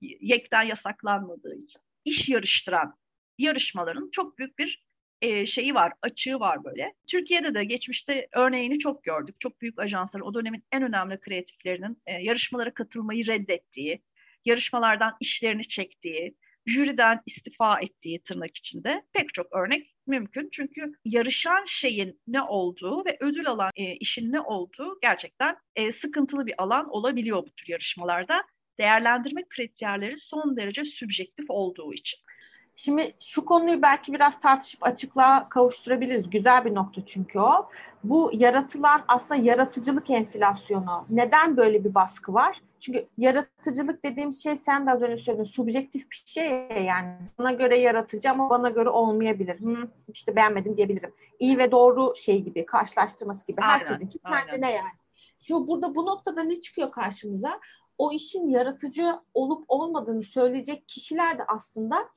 Yekten 0.00 0.62
yasaklanmadığı 0.62 1.56
için. 1.56 1.82
İş 2.04 2.28
yarıştıran 2.28 2.96
yarışmaların 3.38 4.10
çok 4.12 4.38
büyük 4.38 4.58
bir 4.58 4.84
e, 5.22 5.46
şeyi 5.46 5.74
var, 5.74 5.92
açığı 6.02 6.40
var 6.40 6.64
böyle. 6.64 6.94
Türkiye'de 7.06 7.54
de 7.54 7.64
geçmişte 7.64 8.28
örneğini 8.32 8.78
çok 8.78 9.04
gördük. 9.04 9.40
Çok 9.40 9.60
büyük 9.60 9.78
ajansların, 9.78 10.24
o 10.24 10.34
dönemin 10.34 10.64
en 10.72 10.82
önemli 10.82 11.20
kreatiflerinin 11.20 12.02
e, 12.06 12.12
yarışmalara 12.12 12.74
katılmayı 12.74 13.26
reddettiği, 13.26 14.02
yarışmalardan 14.44 15.16
işlerini 15.20 15.68
çektiği, 15.68 16.36
jüriden 16.66 17.20
istifa 17.26 17.80
ettiği 17.80 18.22
tırnak 18.22 18.56
içinde 18.56 19.02
pek 19.12 19.34
çok 19.34 19.52
örnek 19.52 19.91
mümkün. 20.06 20.48
Çünkü 20.52 20.92
yarışan 21.04 21.64
şeyin 21.66 22.20
ne 22.26 22.42
olduğu 22.42 23.04
ve 23.04 23.16
ödül 23.20 23.48
alan 23.48 23.70
e, 23.76 23.92
işin 23.92 24.32
ne 24.32 24.40
olduğu 24.40 24.98
gerçekten 25.02 25.56
e, 25.76 25.92
sıkıntılı 25.92 26.46
bir 26.46 26.62
alan 26.62 26.90
olabiliyor 26.90 27.38
bu 27.38 27.50
tür 27.50 27.68
yarışmalarda. 27.68 28.44
Değerlendirme 28.78 29.42
kriterleri 29.48 30.16
son 30.16 30.56
derece 30.56 30.84
sübjektif 30.84 31.46
olduğu 31.48 31.94
için. 31.94 32.20
Şimdi 32.76 33.14
şu 33.20 33.44
konuyu 33.44 33.82
belki 33.82 34.12
biraz 34.12 34.40
tartışıp 34.40 34.86
açıklığa 34.86 35.48
kavuşturabiliriz. 35.48 36.30
Güzel 36.30 36.64
bir 36.64 36.74
nokta 36.74 37.04
çünkü 37.04 37.38
o. 37.38 37.68
Bu 38.04 38.30
yaratılan 38.34 39.04
aslında 39.08 39.42
yaratıcılık 39.42 40.10
enflasyonu. 40.10 41.06
Neden 41.10 41.56
böyle 41.56 41.84
bir 41.84 41.94
baskı 41.94 42.34
var? 42.34 42.60
Çünkü 42.82 43.08
yaratıcılık 43.18 44.04
dediğim 44.04 44.32
şey 44.32 44.56
sen 44.56 44.86
de 44.86 44.90
az 44.90 45.02
önce 45.02 45.16
söyledin 45.16 45.44
subjektif 45.44 46.10
bir 46.10 46.22
şey 46.26 46.68
yani 46.86 47.26
sana 47.36 47.52
göre 47.52 47.78
yaratıcı 47.78 48.30
ama 48.30 48.50
bana 48.50 48.70
göre 48.70 48.88
olmayabilir. 48.88 49.60
Hı, 49.60 49.88
işte 50.08 50.36
beğenmedim 50.36 50.76
diyebilirim. 50.76 51.14
İyi 51.38 51.58
ve 51.58 51.72
doğru 51.72 52.12
şey 52.16 52.42
gibi 52.42 52.66
karşılaştırması 52.66 53.46
gibi 53.46 53.60
aynen, 53.60 53.78
herkesinki 53.78 54.18
kendine 54.18 54.72
yani. 54.72 54.92
Şimdi 55.40 55.66
burada 55.68 55.94
bu 55.94 56.06
noktada 56.06 56.42
ne 56.42 56.60
çıkıyor 56.60 56.90
karşımıza? 56.90 57.60
O 57.98 58.12
işin 58.12 58.48
yaratıcı 58.48 59.20
olup 59.34 59.64
olmadığını 59.68 60.22
söyleyecek 60.22 60.88
kişiler 60.88 61.38
de 61.38 61.44
aslında 61.44 62.08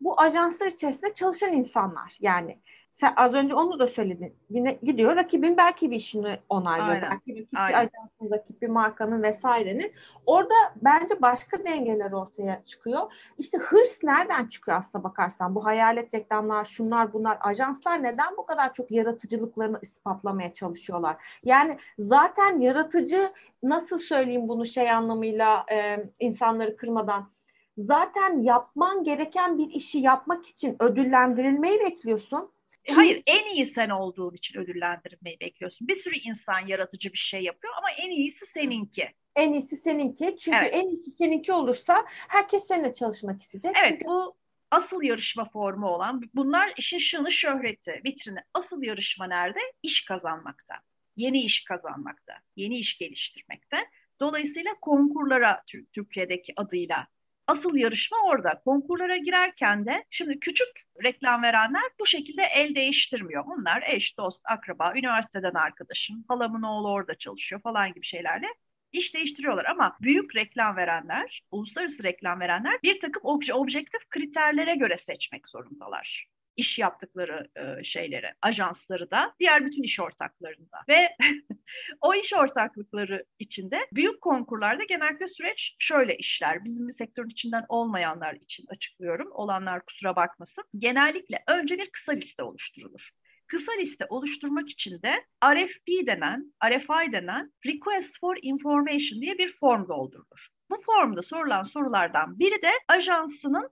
bu 0.00 0.20
ajanslar 0.20 0.66
içerisinde 0.66 1.14
çalışan 1.14 1.52
insanlar. 1.52 2.16
Yani 2.20 2.62
sen 2.92 3.12
az 3.16 3.34
önce 3.34 3.54
onu 3.54 3.78
da 3.78 3.86
söyledin. 3.86 4.36
Yine 4.50 4.78
gidiyor 4.82 5.16
rakibin 5.16 5.56
belki 5.56 5.90
bir 5.90 5.96
işini 5.96 6.38
onaylıyor. 6.48 6.94
Aynen. 6.94 7.10
Belki 7.10 7.34
bir, 7.36 7.46
bir 7.52 7.78
ajansın, 7.78 8.30
rakip 8.30 8.62
bir 8.62 8.68
markanın 8.68 9.22
vesairenin. 9.22 9.92
Orada 10.26 10.54
bence 10.76 11.22
başka 11.22 11.64
dengeler 11.64 12.12
ortaya 12.12 12.64
çıkıyor. 12.64 13.12
İşte 13.38 13.58
hırs 13.58 14.04
nereden 14.04 14.46
çıkıyor 14.46 14.78
aslında 14.78 15.04
bakarsan? 15.04 15.54
Bu 15.54 15.64
hayalet 15.64 16.14
reklamlar, 16.14 16.64
şunlar 16.64 17.12
bunlar, 17.12 17.38
ajanslar 17.40 18.02
neden 18.02 18.36
bu 18.36 18.46
kadar 18.46 18.72
çok 18.72 18.90
yaratıcılıklarını 18.90 19.78
ispatlamaya 19.82 20.52
çalışıyorlar? 20.52 21.16
Yani 21.44 21.78
zaten 21.98 22.60
yaratıcı 22.60 23.32
nasıl 23.62 23.98
söyleyeyim 23.98 24.48
bunu 24.48 24.66
şey 24.66 24.90
anlamıyla 24.90 25.66
e, 25.72 26.06
insanları 26.20 26.76
kırmadan 26.76 27.32
zaten 27.76 28.42
yapman 28.42 29.04
gereken 29.04 29.58
bir 29.58 29.70
işi 29.70 29.98
yapmak 29.98 30.46
için 30.46 30.76
ödüllendirilmeyi 30.80 31.80
bekliyorsun. 31.80 32.52
Hayır, 32.90 33.22
en 33.26 33.54
iyi 33.54 33.66
sen 33.66 33.88
olduğun 33.88 34.34
için 34.34 34.58
ödüllendirilmeyi 34.58 35.40
bekliyorsun. 35.40 35.88
Bir 35.88 35.94
sürü 35.94 36.14
insan 36.14 36.66
yaratıcı 36.66 37.12
bir 37.12 37.18
şey 37.18 37.40
yapıyor 37.42 37.74
ama 37.78 37.90
en 37.90 38.10
iyisi 38.10 38.46
seninki. 38.46 39.08
En 39.36 39.52
iyisi 39.52 39.76
seninki. 39.76 40.36
Çünkü 40.36 40.58
evet. 40.62 40.74
en 40.74 40.88
iyisi 40.88 41.10
seninki 41.10 41.52
olursa 41.52 42.04
herkes 42.08 42.66
seninle 42.66 42.92
çalışmak 42.92 43.42
isteyecek. 43.42 43.72
Evet, 43.76 43.88
Çünkü... 43.88 44.04
bu 44.04 44.36
asıl 44.70 45.02
yarışma 45.02 45.44
formu 45.44 45.86
olan 45.86 46.22
bunlar 46.34 46.72
işin 46.76 46.98
şını 46.98 47.32
şöhreti, 47.32 48.00
vitrini. 48.04 48.38
Asıl 48.54 48.82
yarışma 48.82 49.26
nerede? 49.26 49.58
İş 49.82 50.04
kazanmakta. 50.04 50.74
Yeni 51.16 51.42
iş 51.42 51.64
kazanmakta. 51.64 52.34
Yeni 52.56 52.78
iş 52.78 52.98
geliştirmekte. 52.98 53.76
Dolayısıyla 54.20 54.72
konkurlara 54.80 55.62
Türkiye'deki 55.92 56.52
adıyla 56.56 57.06
asıl 57.46 57.74
yarışma 57.74 58.16
orada. 58.24 58.60
Konkurlara 58.64 59.16
girerken 59.16 59.86
de 59.86 60.04
şimdi 60.10 60.40
küçük 60.40 60.68
reklam 61.04 61.42
verenler 61.42 61.82
bu 62.00 62.06
şekilde 62.06 62.42
el 62.42 62.74
değiştirmiyor. 62.74 63.44
Bunlar 63.46 63.82
eş, 63.86 64.18
dost, 64.18 64.42
akraba, 64.44 64.92
üniversiteden 64.96 65.54
arkadaşım, 65.54 66.24
halamın 66.28 66.62
oğlu 66.62 66.92
orada 66.92 67.14
çalışıyor 67.14 67.62
falan 67.62 67.92
gibi 67.92 68.06
şeylerle 68.06 68.46
iş 68.92 69.14
değiştiriyorlar 69.14 69.64
ama 69.64 69.96
büyük 70.00 70.36
reklam 70.36 70.76
verenler, 70.76 71.42
uluslararası 71.50 72.04
reklam 72.04 72.40
verenler 72.40 72.78
bir 72.82 73.00
takım 73.00 73.22
obje, 73.24 73.54
objektif 73.54 74.08
kriterlere 74.08 74.74
göre 74.74 74.96
seçmek 74.96 75.48
zorundalar 75.48 76.26
iş 76.56 76.78
yaptıkları 76.78 77.48
e, 77.56 77.84
şeyleri, 77.84 78.26
ajansları 78.42 79.10
da, 79.10 79.34
diğer 79.40 79.66
bütün 79.66 79.82
iş 79.82 80.00
ortaklarında. 80.00 80.78
Ve 80.88 81.16
o 82.00 82.14
iş 82.14 82.32
ortaklıkları 82.34 83.24
içinde 83.38 83.78
büyük 83.92 84.20
konkurlarda 84.20 84.84
genellikle 84.84 85.28
süreç 85.28 85.76
şöyle 85.78 86.16
işler. 86.16 86.64
Bizim 86.64 86.92
sektörün 86.92 87.30
içinden 87.30 87.64
olmayanlar 87.68 88.34
için 88.34 88.64
açıklıyorum. 88.68 89.28
Olanlar 89.32 89.84
kusura 89.84 90.16
bakmasın. 90.16 90.64
Genellikle 90.78 91.44
önce 91.48 91.78
bir 91.78 91.90
kısa 91.90 92.12
liste 92.12 92.42
oluşturulur. 92.42 93.10
Kısa 93.46 93.72
liste 93.72 94.06
oluşturmak 94.08 94.68
için 94.68 95.02
de 95.02 95.24
RFP 95.44 96.06
denen, 96.06 96.54
RFI 96.64 97.12
denen 97.12 97.52
Request 97.66 98.20
for 98.20 98.36
Information 98.42 99.20
diye 99.20 99.38
bir 99.38 99.56
form 99.60 99.88
doldurulur. 99.88 100.48
Bu 100.70 100.80
formda 100.86 101.22
sorulan 101.22 101.62
sorulardan 101.62 102.38
biri 102.38 102.62
de 102.62 102.70
ajansının 102.88 103.70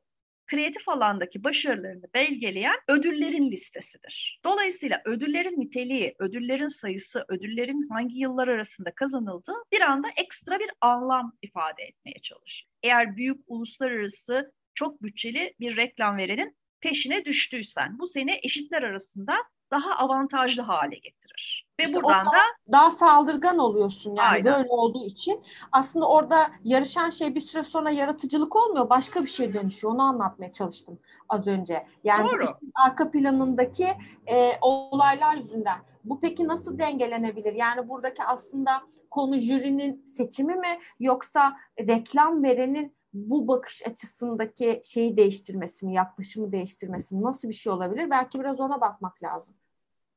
kreatif 0.50 0.88
alandaki 0.88 1.44
başarılarını 1.44 2.04
belgeleyen 2.14 2.76
ödüllerin 2.88 3.50
listesidir. 3.50 4.40
Dolayısıyla 4.44 5.02
ödüllerin 5.04 5.60
niteliği, 5.60 6.14
ödüllerin 6.18 6.68
sayısı, 6.68 7.24
ödüllerin 7.28 7.88
hangi 7.88 8.18
yıllar 8.18 8.48
arasında 8.48 8.94
kazanıldığı 8.94 9.56
bir 9.72 9.80
anda 9.80 10.08
ekstra 10.16 10.58
bir 10.58 10.70
anlam 10.80 11.32
ifade 11.42 11.82
etmeye 11.82 12.20
çalışır. 12.22 12.68
Eğer 12.82 13.16
büyük 13.16 13.40
uluslararası 13.46 14.52
çok 14.74 15.02
bütçeli 15.02 15.54
bir 15.60 15.76
reklam 15.76 16.16
verenin 16.16 16.56
peşine 16.80 17.24
düştüysen 17.24 17.98
bu 17.98 18.08
seni 18.08 18.40
eşitler 18.42 18.82
arasında 18.82 19.36
daha 19.70 19.96
avantajlı 19.96 20.62
hale 20.62 20.96
getirir. 20.96 21.66
Ve 21.80 21.84
işte 21.84 22.02
buradan 22.02 22.26
da 22.26 22.38
daha 22.72 22.90
saldırgan 22.90 23.58
oluyorsun 23.58 24.14
yani 24.14 24.28
Aynen. 24.28 24.44
böyle 24.44 24.68
olduğu 24.68 25.04
için. 25.04 25.42
Aslında 25.72 26.08
orada 26.08 26.50
yarışan 26.64 27.10
şey 27.10 27.34
bir 27.34 27.40
süre 27.40 27.64
sonra 27.64 27.90
yaratıcılık 27.90 28.56
olmuyor. 28.56 28.90
Başka 28.90 29.22
bir 29.22 29.28
şey 29.28 29.54
dönüşüyor. 29.54 29.94
Onu 29.94 30.02
anlatmaya 30.02 30.52
çalıştım 30.52 30.98
az 31.28 31.46
önce. 31.46 31.86
Yani 32.04 32.28
Doğru. 32.28 32.44
arka 32.74 33.10
planındaki 33.10 33.88
e, 34.26 34.52
olaylar 34.60 35.36
yüzünden. 35.36 35.78
Bu 36.04 36.20
peki 36.20 36.48
nasıl 36.48 36.78
dengelenebilir? 36.78 37.52
Yani 37.52 37.88
buradaki 37.88 38.24
aslında 38.24 38.82
konu 39.10 39.38
jürinin 39.38 40.04
seçimi 40.04 40.54
mi 40.54 40.78
yoksa 41.00 41.56
reklam 41.78 42.42
verenin 42.42 42.96
bu 43.12 43.48
bakış 43.48 43.86
açısındaki 43.86 44.80
şeyi 44.84 45.16
değiştirmesi 45.16 45.86
mi, 45.86 45.94
yaklaşımı 45.94 46.52
değiştirmesi 46.52 47.14
mi, 47.14 47.22
nasıl 47.22 47.48
bir 47.48 47.54
şey 47.54 47.72
olabilir? 47.72 48.10
Belki 48.10 48.40
biraz 48.40 48.60
ona 48.60 48.80
bakmak 48.80 49.22
lazım. 49.22 49.54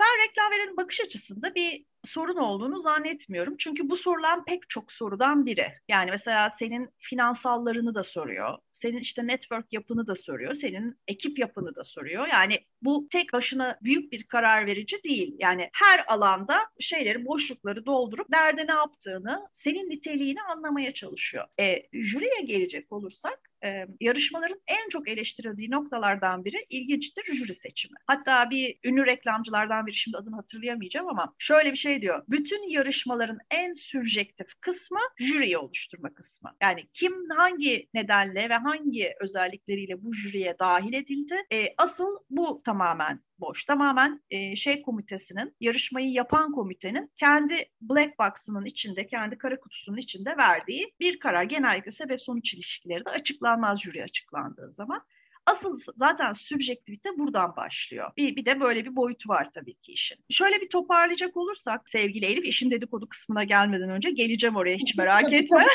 Ben 0.03 0.29
reklam 0.29 0.51
verenin 0.51 0.77
bakış 0.77 1.01
açısında 1.01 1.55
bir 1.55 1.85
sorun 2.03 2.37
olduğunu 2.37 2.79
zannetmiyorum. 2.79 3.55
Çünkü 3.57 3.89
bu 3.89 3.97
sorulan 3.97 4.45
pek 4.45 4.69
çok 4.69 4.91
sorudan 4.91 5.45
biri. 5.45 5.73
Yani 5.87 6.11
mesela 6.11 6.49
senin 6.49 6.89
finansallarını 6.97 7.95
da 7.95 8.03
soruyor 8.03 8.57
senin 8.83 8.97
işte 8.97 9.27
network 9.27 9.73
yapını 9.73 10.07
da 10.07 10.15
soruyor, 10.15 10.53
senin 10.53 10.97
ekip 11.07 11.39
yapını 11.39 11.75
da 11.75 11.83
soruyor. 11.83 12.27
Yani 12.27 12.59
bu 12.81 13.07
tek 13.11 13.33
başına 13.33 13.79
büyük 13.83 14.11
bir 14.11 14.23
karar 14.23 14.65
verici 14.65 15.03
değil. 15.03 15.35
Yani 15.39 15.69
her 15.73 16.05
alanda 16.07 16.57
şeyleri, 16.79 17.25
boşlukları 17.25 17.85
doldurup 17.85 18.29
nerede 18.29 18.67
ne 18.67 18.73
yaptığını, 18.73 19.47
senin 19.53 19.89
niteliğini 19.89 20.41
anlamaya 20.41 20.93
çalışıyor. 20.93 21.45
E, 21.59 21.83
jüriye 21.93 22.41
gelecek 22.45 22.91
olursak 22.91 23.39
e, 23.63 23.87
yarışmaların 23.99 24.61
en 24.67 24.89
çok 24.89 25.09
eleştirildiği 25.09 25.71
noktalardan 25.71 26.45
biri 26.45 26.65
ilginçtir 26.69 27.23
jüri 27.33 27.53
seçimi. 27.53 27.95
Hatta 28.07 28.49
bir 28.49 28.79
ünlü 28.83 29.05
reklamcılardan 29.05 29.85
biri 29.85 29.95
şimdi 29.95 30.17
adını 30.17 30.35
hatırlayamayacağım 30.35 31.07
ama 31.07 31.35
şöyle 31.37 31.71
bir 31.71 31.77
şey 31.77 32.01
diyor. 32.01 32.23
Bütün 32.27 32.69
yarışmaların 32.69 33.39
en 33.51 33.73
sübjektif 33.73 34.47
kısmı 34.61 34.99
jüriyi 35.19 35.57
oluşturma 35.57 36.13
kısmı. 36.13 36.55
Yani 36.61 36.87
kim 36.93 37.13
hangi 37.29 37.89
nedenle 37.93 38.49
ve 38.49 38.53
hangi 38.53 39.13
özellikleriyle 39.19 40.03
bu 40.03 40.13
jüriye 40.13 40.55
dahil 40.59 40.93
edildi? 40.93 41.35
E, 41.51 41.73
asıl 41.77 42.17
bu 42.29 42.61
tamamen 42.65 43.19
boş. 43.43 43.65
Tamamen 43.65 44.21
e, 44.29 44.55
şey 44.55 44.81
komitesinin, 44.81 45.55
yarışmayı 45.59 46.11
yapan 46.11 46.51
komitenin 46.51 47.11
kendi 47.17 47.69
black 47.81 48.19
box'ının 48.19 48.65
içinde, 48.65 49.07
kendi 49.07 49.37
kara 49.37 49.59
kutusunun 49.59 49.97
içinde 49.97 50.37
verdiği 50.37 50.93
bir 50.99 51.19
karar. 51.19 51.43
Genellikle 51.43 51.91
sebep 51.91 52.21
sonuç 52.21 52.53
ilişkileri 52.53 53.05
de 53.05 53.09
açıklanmaz 53.09 53.81
jüri 53.81 54.03
açıklandığı 54.03 54.71
zaman. 54.71 55.01
Asıl 55.45 55.77
zaten 55.97 56.33
sübjektivite 56.33 57.09
buradan 57.17 57.55
başlıyor. 57.55 58.11
Bir, 58.17 58.35
bir 58.35 58.45
de 58.45 58.59
böyle 58.59 58.85
bir 58.85 58.95
boyutu 58.95 59.29
var 59.29 59.51
tabii 59.51 59.73
ki 59.73 59.91
işin. 59.91 60.17
Şöyle 60.29 60.61
bir 60.61 60.69
toparlayacak 60.69 61.37
olursak 61.37 61.89
sevgili 61.89 62.25
Elif 62.25 62.45
işin 62.45 62.71
dedikodu 62.71 63.09
kısmına 63.09 63.43
gelmeden 63.43 63.89
önce 63.89 64.09
geleceğim 64.09 64.55
oraya 64.55 64.75
hiç 64.75 64.95
merak 64.95 65.33
etme. 65.33 65.65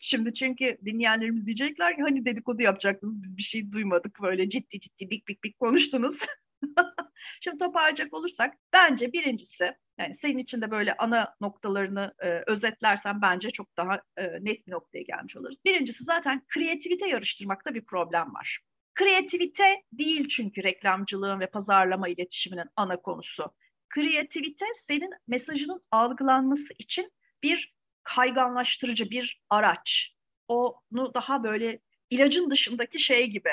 Şimdi 0.00 0.34
çünkü 0.34 0.78
dinleyenlerimiz 0.84 1.46
diyecekler 1.46 1.96
ki 1.96 2.02
hani 2.02 2.24
dedikodu 2.24 2.62
yapacaktınız 2.62 3.22
biz 3.22 3.36
bir 3.36 3.42
şey 3.42 3.72
duymadık 3.72 4.22
böyle 4.22 4.48
ciddi 4.48 4.80
ciddi 4.80 5.10
bik 5.10 5.28
bik 5.28 5.44
bik 5.44 5.58
konuştunuz. 5.58 6.18
Şimdi 7.40 7.58
toparlayacak 7.58 8.14
olursak 8.14 8.54
bence 8.72 9.12
birincisi 9.12 9.74
yani 9.98 10.14
senin 10.14 10.38
için 10.38 10.60
de 10.60 10.70
böyle 10.70 10.96
ana 10.96 11.34
noktalarını 11.40 12.14
e, 12.18 12.42
özetlersen 12.46 13.22
bence 13.22 13.50
çok 13.50 13.76
daha 13.76 14.02
e, 14.16 14.24
net 14.24 14.66
bir 14.66 14.72
noktaya 14.72 15.02
gelmiş 15.02 15.36
oluruz. 15.36 15.56
Birincisi 15.64 16.04
zaten 16.04 16.42
kreativite 16.48 17.08
yarıştırmakta 17.08 17.74
bir 17.74 17.84
problem 17.84 18.34
var. 18.34 18.60
Kreativite 18.94 19.82
değil 19.92 20.28
çünkü 20.28 20.62
reklamcılığın 20.62 21.40
ve 21.40 21.46
pazarlama 21.50 22.08
iletişiminin 22.08 22.66
ana 22.76 22.96
konusu. 22.96 23.54
Kreativite 23.88 24.64
senin 24.74 25.10
mesajının 25.28 25.82
algılanması 25.90 26.74
için 26.78 27.12
bir 27.42 27.77
kayganlaştırıcı 28.14 29.10
bir 29.10 29.40
araç. 29.50 30.14
Onu 30.48 31.14
daha 31.14 31.44
böyle 31.44 31.80
ilacın 32.10 32.50
dışındaki 32.50 32.98
şey 32.98 33.26
gibi, 33.26 33.50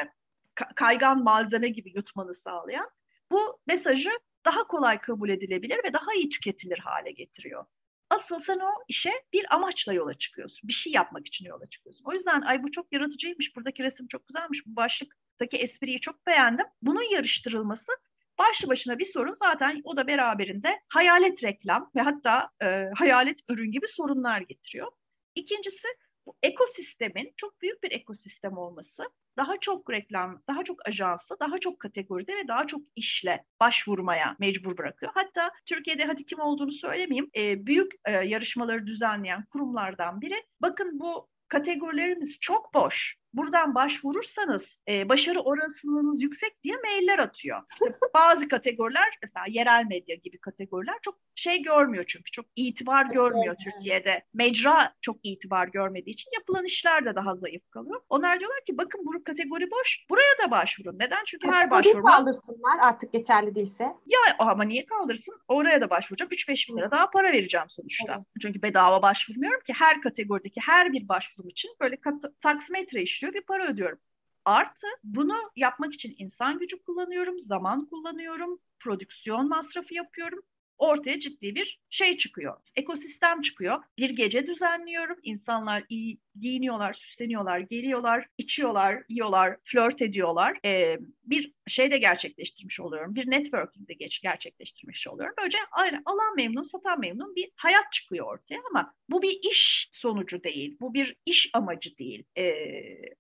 kaygan 0.76 1.24
malzeme 1.24 1.68
gibi 1.68 1.92
yutmanı 1.96 2.34
sağlayan 2.34 2.90
bu 3.32 3.60
mesajı 3.68 4.10
daha 4.46 4.68
kolay 4.68 5.02
kabul 5.02 5.30
edilebilir 5.30 5.78
ve 5.84 5.94
daha 5.94 6.14
iyi 6.14 6.30
tüketilir 6.30 6.78
hale 6.78 7.12
getiriyor. 7.12 7.66
Asıl 8.10 8.40
sen 8.40 8.60
o 8.60 8.70
işe 8.88 9.12
bir 9.34 9.56
amaçla 9.56 9.94
yola 9.94 10.14
çıkıyorsun. 10.14 10.68
Bir 10.68 10.74
şey 10.74 10.94
yapmak 10.94 11.28
için 11.28 11.46
yola 11.46 11.70
çıkıyorsun. 11.70 12.06
O 12.06 12.14
yüzden 12.14 12.42
ay 12.42 12.64
bu 12.64 12.72
çok 12.72 12.94
yaratıcıymış, 12.94 13.56
buradaki 13.56 13.84
resim 13.84 14.08
çok 14.08 14.28
güzelmiş, 14.28 14.68
bu 14.68 14.76
başlıktaki 14.76 15.58
espriyi 15.58 16.00
çok 16.00 16.28
beğendim. 16.28 16.66
Bunun 16.82 17.12
yarıştırılması 17.12 17.92
başlı 18.40 18.70
başına 18.70 19.00
bir 19.00 19.06
sorun 19.06 19.34
zaten 19.34 19.82
o 19.84 19.98
da 19.98 20.08
beraberinde 20.08 20.80
hayalet 20.90 21.44
reklam 21.44 21.92
ve 21.96 22.02
hatta 22.02 22.50
e, 22.64 22.90
hayalet 22.96 23.40
ürün 23.50 23.72
gibi 23.72 23.88
sorunlar 23.88 24.42
getiriyor. 24.42 24.92
İkincisi 25.36 25.88
bu 26.26 26.38
ekosistemin 26.44 27.34
çok 27.38 27.62
büyük 27.62 27.84
bir 27.84 27.92
ekosistem 27.92 28.58
olması 28.58 29.04
daha 29.38 29.60
çok 29.62 29.90
reklam, 29.90 30.42
daha 30.48 30.64
çok 30.64 30.88
ajansı, 30.88 31.36
daha 31.40 31.58
çok 31.58 31.80
kategoride 31.80 32.36
ve 32.36 32.48
daha 32.48 32.68
çok 32.68 32.82
işle 32.96 33.46
başvurmaya 33.60 34.36
mecbur 34.40 34.78
bırakıyor. 34.78 35.12
Hatta 35.16 35.52
Türkiye'de 35.66 36.06
hadi 36.06 36.26
kim 36.26 36.40
olduğunu 36.40 36.72
söylemeyeyim, 36.72 37.30
e, 37.38 37.66
büyük 37.66 37.92
e, 38.06 38.12
yarışmaları 38.12 38.88
düzenleyen 38.88 39.46
kurumlardan 39.46 40.22
biri 40.22 40.36
bakın 40.62 41.00
bu 41.00 41.30
kategorilerimiz 41.48 42.38
çok 42.40 42.74
boş 42.74 43.18
buradan 43.38 43.76
başvurursanız 43.76 44.82
e, 44.90 45.10
başarı 45.10 45.40
olasılığınız 45.42 46.22
yüksek 46.22 46.64
diye 46.64 46.76
mailler 46.84 47.20
atıyor. 47.20 47.62
İşte 47.72 47.86
bazı 48.14 48.48
kategoriler 48.48 49.18
mesela 49.22 49.46
yerel 49.50 49.86
medya 49.90 50.16
gibi 50.16 50.38
kategoriler 50.38 50.96
çok 51.02 51.16
şey 51.36 51.62
görmüyor 51.62 52.04
çünkü 52.08 52.32
çok 52.32 52.46
itibar 52.56 53.06
görmüyor 53.06 53.56
Türkiye'de. 53.64 54.24
Mecra 54.34 54.94
çok 55.02 55.18
itibar 55.24 55.68
görmediği 55.68 56.14
için 56.14 56.32
yapılan 56.34 56.66
işler 56.66 57.06
de 57.06 57.16
daha 57.16 57.36
zayıf 57.36 57.70
kalıyor. 57.72 58.02
Onlar 58.10 58.40
diyorlar 58.40 58.66
ki 58.66 58.78
bakın 58.78 59.06
bu 59.06 59.24
kategori 59.24 59.72
boş. 59.72 60.06
Buraya 60.10 60.48
da 60.48 60.52
başvurun. 60.52 61.00
Neden? 61.00 61.24
Çünkü 61.26 61.48
her 61.48 61.72
başvurma... 61.72 62.12
kaldırsınlar 62.12 62.80
artık 62.82 63.14
geçerli 63.14 63.56
değilse. 63.56 63.84
Ya 63.84 64.20
ama 64.40 64.64
niye 64.64 64.86
kaldırsın? 64.86 65.36
Oraya 65.48 65.82
da 65.82 65.90
başvuracağım. 65.90 66.32
3-5 66.32 66.70
bin 66.70 66.78
lira 66.78 66.92
daha 66.92 67.10
para 67.10 67.32
vereceğim 67.32 67.70
sonuçta. 67.70 68.14
Evet. 68.14 68.26
Çünkü 68.42 68.62
bedava 68.62 69.02
başvurmuyorum 69.02 69.62
ki 69.62 69.74
her 69.74 70.02
kategorideki 70.02 70.62
her 70.62 70.94
bir 70.94 71.08
başvurum 71.08 71.50
için 71.50 71.72
böyle 71.82 71.98
taksimetre 72.42 73.02
işliyor 73.02 73.25
çalışıyor 73.26 73.34
bir 73.34 73.48
para 73.48 73.68
ödüyorum. 73.68 74.00
Artı 74.46 74.88
bunu 75.04 75.36
yapmak 75.56 75.94
için 75.94 76.16
insan 76.18 76.60
gücü 76.60 76.84
kullanıyorum, 76.84 77.40
zaman 77.40 77.86
kullanıyorum, 77.86 78.60
prodüksiyon 78.80 79.50
masrafı 79.50 79.94
yapıyorum 79.94 80.42
ortaya 80.78 81.20
ciddi 81.20 81.56
bir 81.56 81.80
şey 81.90 82.18
çıkıyor. 82.18 82.58
Ekosistem 82.76 83.42
çıkıyor. 83.42 83.84
Bir 83.98 84.10
gece 84.10 84.48
düzenliyorum. 84.48 85.18
İnsanlar 85.24 85.84
iyi 85.90 86.18
giyiniyorlar, 86.40 86.94
süsleniyorlar, 86.94 87.60
geliyorlar, 87.60 88.28
içiyorlar, 88.38 89.04
yiyorlar, 89.10 89.58
flört 89.64 90.02
ediyorlar. 90.02 90.60
Ee, 90.66 90.98
bir 91.24 91.54
şey 91.68 91.92
de 91.92 91.98
gerçekleştirmiş 91.98 92.80
oluyorum. 92.80 93.16
Bir 93.16 93.32
networking 93.32 93.90
de 93.90 93.94
geç 93.94 94.22
gerçekleştirmiş 94.22 95.08
oluyorum. 95.08 95.36
Böylece 95.40 95.58
aynı 95.72 96.02
alan 96.06 96.36
memnun, 96.36 96.64
satan 96.64 97.00
memnun 97.00 97.36
bir 97.36 97.52
hayat 97.56 97.92
çıkıyor 97.92 98.34
ortaya 98.34 98.60
ama 98.70 98.94
bu 99.10 99.22
bir 99.22 99.40
iş 99.52 99.90
sonucu 99.92 100.44
değil. 100.44 100.78
Bu 100.82 100.94
bir 100.94 101.16
iş 101.26 101.50
amacı 101.54 101.98
değil. 101.98 102.24
Ee, 102.38 102.54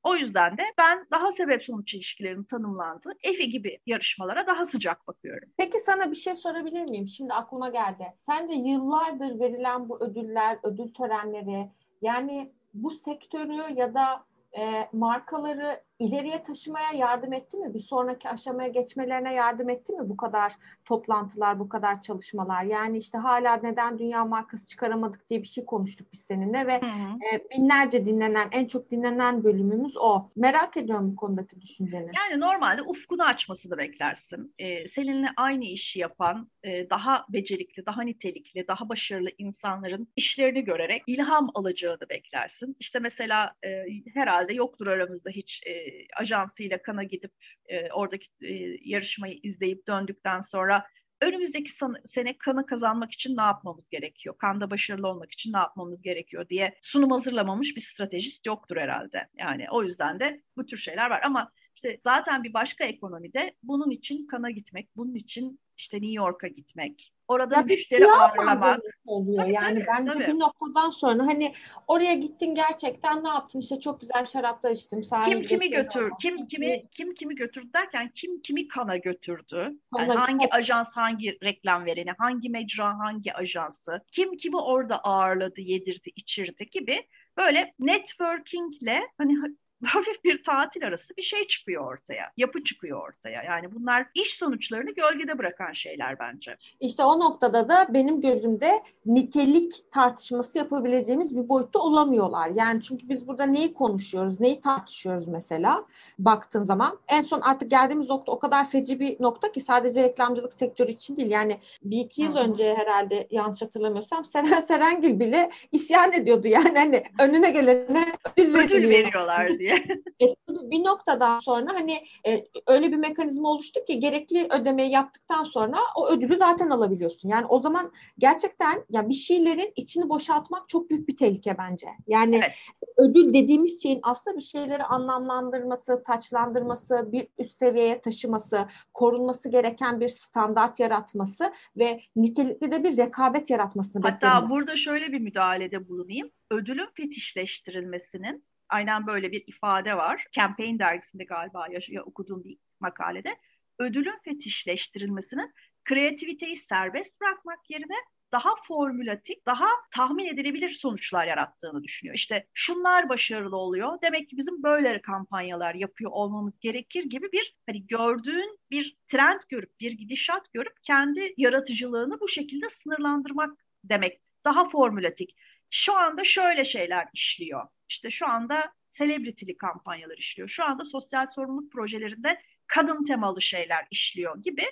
o 0.03 0.15
yüzden 0.15 0.57
de 0.57 0.63
ben 0.77 1.07
daha 1.11 1.31
sebep 1.31 1.63
sonuç 1.63 1.93
ilişkilerinin 1.93 2.43
tanımlandığı 2.43 3.11
EFI 3.23 3.49
gibi 3.49 3.79
yarışmalara 3.85 4.47
daha 4.47 4.65
sıcak 4.65 5.07
bakıyorum. 5.07 5.49
Peki 5.57 5.79
sana 5.79 6.11
bir 6.11 6.15
şey 6.15 6.35
sorabilir 6.35 6.89
miyim? 6.89 7.07
Şimdi 7.07 7.33
aklıma 7.33 7.69
geldi. 7.69 8.03
Sence 8.17 8.53
yıllardır 8.53 9.39
verilen 9.39 9.89
bu 9.89 10.03
ödüller, 10.03 10.57
ödül 10.63 10.93
törenleri 10.93 11.69
yani 12.01 12.51
bu 12.75 12.91
sektörü 12.91 13.73
ya 13.73 13.93
da 13.93 14.25
e, 14.57 14.89
markaları 14.93 15.83
ileriye 15.99 16.43
taşımaya 16.43 16.91
yardım 16.91 17.33
etti 17.33 17.57
mi? 17.57 17.73
Bir 17.73 17.79
sonraki 17.79 18.29
aşamaya 18.29 18.69
geçmelerine 18.69 19.33
yardım 19.33 19.69
etti 19.69 19.93
mi 19.93 20.09
bu 20.09 20.17
kadar 20.17 20.53
toplantılar, 20.85 21.59
bu 21.59 21.69
kadar 21.69 22.01
çalışmalar? 22.01 22.63
Yani 22.63 22.97
işte 22.97 23.17
hala 23.17 23.55
neden 23.55 23.99
dünya 23.99 24.25
markası 24.25 24.67
çıkaramadık 24.67 25.29
diye 25.29 25.41
bir 25.41 25.47
şey 25.47 25.65
konuştuk 25.65 26.07
biz 26.13 26.19
seninle 26.19 26.67
ve 26.67 26.81
hı 26.81 26.85
hı. 26.85 27.35
E, 27.35 27.49
binlerce 27.51 28.05
dinlenen, 28.05 28.49
en 28.51 28.65
çok 28.65 28.91
dinlenen 28.91 29.43
bölümümüz 29.43 29.97
o. 29.97 30.29
Merak 30.35 30.77
ediyorum 30.77 31.11
bu 31.11 31.15
konudaki 31.15 31.61
düşünceni. 31.61 32.11
Yani 32.15 32.41
normalde 32.41 32.81
ufkunu 32.81 33.23
açmasını 33.23 33.77
beklersin. 33.77 34.53
Ee, 34.59 34.87
seninle 34.87 35.27
aynı 35.37 35.65
işi 35.65 35.99
yapan, 35.99 36.49
e, 36.63 36.89
daha 36.89 37.25
becerikli, 37.29 37.85
daha 37.85 38.01
nitelikli, 38.01 38.67
daha 38.67 38.89
başarılı 38.89 39.29
insanların 39.37 40.07
işlerini 40.15 40.63
görerek 40.63 41.03
ilham 41.07 41.49
alacağını 41.53 42.09
beklersin. 42.09 42.75
İşte 42.79 42.99
mesela 42.99 43.53
e, 43.65 43.69
herhalde 44.13 44.53
yoktur 44.53 44.87
aramızda 44.87 45.29
hiç 45.29 45.63
e, 45.65 45.84
ajansıyla 46.17 46.81
kana 46.81 47.03
gidip 47.03 47.31
e, 47.65 47.91
oradaki 47.91 48.27
e, 48.41 48.53
yarışmayı 48.81 49.39
izleyip 49.43 49.87
döndükten 49.87 50.41
sonra 50.41 50.85
önümüzdeki 51.21 51.71
sene 52.05 52.37
kanı 52.37 52.65
kazanmak 52.65 53.11
için 53.11 53.37
ne 53.37 53.41
yapmamız 53.41 53.89
gerekiyor? 53.89 54.35
Kanda 54.37 54.71
başarılı 54.71 55.07
olmak 55.07 55.31
için 55.31 55.53
ne 55.53 55.57
yapmamız 55.57 56.01
gerekiyor 56.01 56.49
diye 56.49 56.77
sunum 56.81 57.11
hazırlamamış 57.11 57.75
bir 57.75 57.81
stratejist 57.81 58.45
yoktur 58.45 58.77
herhalde. 58.77 59.27
Yani 59.37 59.67
o 59.71 59.83
yüzden 59.83 60.19
de 60.19 60.41
bu 60.57 60.65
tür 60.65 60.77
şeyler 60.77 61.09
var 61.09 61.21
ama 61.23 61.51
işte 61.75 61.99
zaten 62.03 62.43
bir 62.43 62.53
başka 62.53 62.85
ekonomide 62.85 63.55
bunun 63.63 63.89
için 63.89 64.27
kana 64.27 64.51
gitmek, 64.51 64.97
bunun 64.97 65.15
için 65.15 65.59
işte 65.77 65.97
New 65.97 66.13
York'a 66.13 66.47
gitmek, 66.47 67.13
orada 67.27 67.55
ya 67.55 67.61
müşteri 67.61 68.11
ağırlamak 68.11 68.81
oluyor. 69.05 69.37
Tabii, 69.37 69.53
yani 69.53 69.85
tabii, 69.85 69.87
bence 69.87 70.11
tabii. 70.11 70.27
bir 70.27 70.39
noktadan 70.39 70.89
sonra 70.89 71.25
hani 71.25 71.53
oraya 71.87 72.13
gittin 72.13 72.55
gerçekten 72.55 73.23
ne 73.23 73.27
yaptın 73.27 73.59
işte 73.59 73.79
çok 73.79 74.01
güzel 74.01 74.25
şaraplar 74.25 74.71
içtim. 74.71 75.01
Kim 75.25 75.41
kimi 75.41 75.69
götür, 75.69 76.11
kim 76.21 76.47
kimi, 76.47 76.89
kim 76.91 77.13
kimi 77.13 77.35
götürdü 77.35 77.73
derken 77.73 78.11
kim 78.15 78.41
kimi 78.41 78.67
kana 78.67 78.97
götürdü? 78.97 79.79
Yani 79.97 80.13
hangi 80.13 80.53
ajans 80.53 80.87
hangi 80.93 81.37
reklam 81.43 81.85
vereni, 81.85 82.11
hangi 82.17 82.49
mecra 82.49 82.99
hangi 82.99 83.33
ajansı, 83.33 84.01
kim 84.11 84.37
kimi 84.37 84.57
orada 84.57 84.99
ağırladı, 84.99 85.61
yedirdi, 85.61 86.11
içirdi 86.15 86.69
gibi 86.69 87.07
böyle 87.37 87.73
networkingle 87.79 89.01
hani 89.17 89.37
hafif 89.85 90.23
bir 90.23 90.43
tatil 90.43 90.87
arası 90.87 91.17
bir 91.17 91.21
şey 91.21 91.47
çıkıyor 91.47 91.93
ortaya. 91.93 92.31
Yapı 92.37 92.63
çıkıyor 92.63 93.09
ortaya. 93.09 93.43
Yani 93.43 93.75
bunlar 93.75 94.07
iş 94.15 94.33
sonuçlarını 94.33 94.91
gölgede 94.91 95.37
bırakan 95.37 95.73
şeyler 95.73 96.19
bence. 96.19 96.57
İşte 96.79 97.03
o 97.03 97.19
noktada 97.19 97.69
da 97.69 97.87
benim 97.89 98.21
gözümde 98.21 98.83
nitelik 99.05 99.91
tartışması 99.91 100.57
yapabileceğimiz 100.57 101.35
bir 101.37 101.49
boyutta 101.49 101.79
olamıyorlar. 101.79 102.49
Yani 102.49 102.81
çünkü 102.81 103.09
biz 103.09 103.27
burada 103.27 103.45
neyi 103.45 103.73
konuşuyoruz, 103.73 104.39
neyi 104.39 104.61
tartışıyoruz 104.61 105.27
mesela 105.27 105.85
baktığın 106.19 106.63
zaman. 106.63 106.99
En 107.07 107.21
son 107.21 107.41
artık 107.41 107.71
geldiğimiz 107.71 108.09
nokta 108.09 108.31
o 108.31 108.39
kadar 108.39 108.69
feci 108.69 108.99
bir 108.99 109.21
nokta 109.21 109.51
ki 109.51 109.59
sadece 109.59 110.03
reklamcılık 110.03 110.53
sektörü 110.53 110.91
için 110.91 111.17
değil. 111.17 111.31
Yani 111.31 111.59
bir 111.83 111.99
iki 111.99 112.21
yıl 112.21 112.35
Hı-hı. 112.35 112.43
önce 112.43 112.75
herhalde 112.75 113.27
yanlış 113.31 113.61
hatırlamıyorsam 113.61 114.25
Seren 114.25 114.59
Serengil 114.67 115.19
bile 115.19 115.51
isyan 115.71 116.13
ediyordu. 116.13 116.47
Yani 116.47 116.79
hani 116.79 117.03
önüne 117.19 117.49
gelene 117.49 118.05
ödül, 118.37 118.55
ödül 118.55 118.89
veriyorlar 118.89 119.59
diye. 119.59 119.74
E, 120.21 120.25
bir 120.49 120.83
noktadan 120.83 121.39
sonra 121.39 121.73
hani 121.73 122.03
e, 122.27 122.45
öyle 122.67 122.91
bir 122.91 122.97
mekanizma 122.97 123.49
oluştu 123.49 123.85
ki 123.85 123.99
gerekli 123.99 124.47
ödemeyi 124.51 124.91
yaptıktan 124.91 125.43
sonra 125.43 125.77
o 125.95 126.07
ödülü 126.09 126.37
zaten 126.37 126.69
alabiliyorsun. 126.69 127.29
Yani 127.29 127.45
o 127.45 127.59
zaman 127.59 127.91
gerçekten 128.17 128.85
ya 128.89 129.09
bir 129.09 129.13
şeylerin 129.13 129.73
içini 129.75 130.09
boşaltmak 130.09 130.69
çok 130.69 130.89
büyük 130.89 131.07
bir 131.07 131.17
tehlike 131.17 131.57
bence. 131.57 131.87
Yani 132.07 132.35
evet. 132.35 132.51
ödül 132.97 133.33
dediğimiz 133.33 133.83
şeyin 133.83 133.99
aslında 134.03 134.37
bir 134.37 134.41
şeyleri 134.41 134.83
anlamlandırması, 134.83 136.03
taçlandırması, 136.03 137.09
bir 137.11 137.27
üst 137.37 137.51
seviyeye 137.51 138.01
taşıması, 138.01 138.67
korunması 138.93 139.49
gereken 139.49 139.99
bir 139.99 140.09
standart 140.09 140.79
yaratması 140.79 141.53
ve 141.77 142.01
nitelikli 142.15 142.71
de 142.71 142.83
bir 142.83 142.97
rekabet 142.97 143.49
yaratmasını 143.49 144.01
Hatta 144.03 144.15
bekliyorum. 144.15 144.49
burada 144.49 144.75
şöyle 144.75 145.11
bir 145.11 145.19
müdahalede 145.19 145.87
bulunayım. 145.87 146.31
Ödülün 146.51 146.87
fetişleştirilmesinin 146.93 148.43
aynen 148.69 149.07
böyle 149.07 149.31
bir 149.31 149.43
ifade 149.47 149.97
var. 149.97 150.25
Campaign 150.31 150.79
dergisinde 150.79 151.23
galiba 151.23 151.67
ya, 151.89 152.03
okuduğum 152.03 152.43
bir 152.43 152.57
makalede. 152.79 153.37
Ödülün 153.79 154.19
fetişleştirilmesinin 154.23 155.53
kreativiteyi 155.85 156.57
serbest 156.57 157.21
bırakmak 157.21 157.69
yerine 157.69 157.95
daha 158.31 158.49
formülatik, 158.67 159.45
daha 159.45 159.67
tahmin 159.91 160.25
edilebilir 160.25 160.69
sonuçlar 160.69 161.27
yarattığını 161.27 161.83
düşünüyor. 161.83 162.15
İşte 162.15 162.47
şunlar 162.53 163.09
başarılı 163.09 163.57
oluyor. 163.57 164.01
Demek 164.03 164.29
ki 164.29 164.37
bizim 164.37 164.63
böyle 164.63 165.01
kampanyalar 165.01 165.75
yapıyor 165.75 166.11
olmamız 166.11 166.59
gerekir 166.59 167.03
gibi 167.03 167.31
bir 167.31 167.55
hani 167.65 167.87
gördüğün 167.87 168.59
bir 168.71 168.97
trend 169.07 169.39
görüp 169.49 169.79
bir 169.79 169.91
gidişat 169.91 170.53
görüp 170.53 170.83
kendi 170.83 171.33
yaratıcılığını 171.37 172.19
bu 172.19 172.27
şekilde 172.27 172.69
sınırlandırmak 172.69 173.65
demek. 173.83 174.21
Daha 174.45 174.69
formülatik. 174.69 175.35
Şu 175.69 175.97
anda 175.97 176.23
şöyle 176.23 176.63
şeyler 176.63 177.07
işliyor. 177.13 177.67
İşte 177.89 178.11
şu 178.11 178.27
anda 178.27 178.73
celebrity'li 178.89 179.57
kampanyalar 179.57 180.17
işliyor. 180.17 180.49
Şu 180.49 180.63
anda 180.63 180.85
sosyal 180.85 181.27
sorumluluk 181.27 181.71
projelerinde 181.71 182.41
kadın 182.67 183.05
temalı 183.05 183.41
şeyler 183.41 183.87
işliyor 183.91 184.43
gibi 184.43 184.63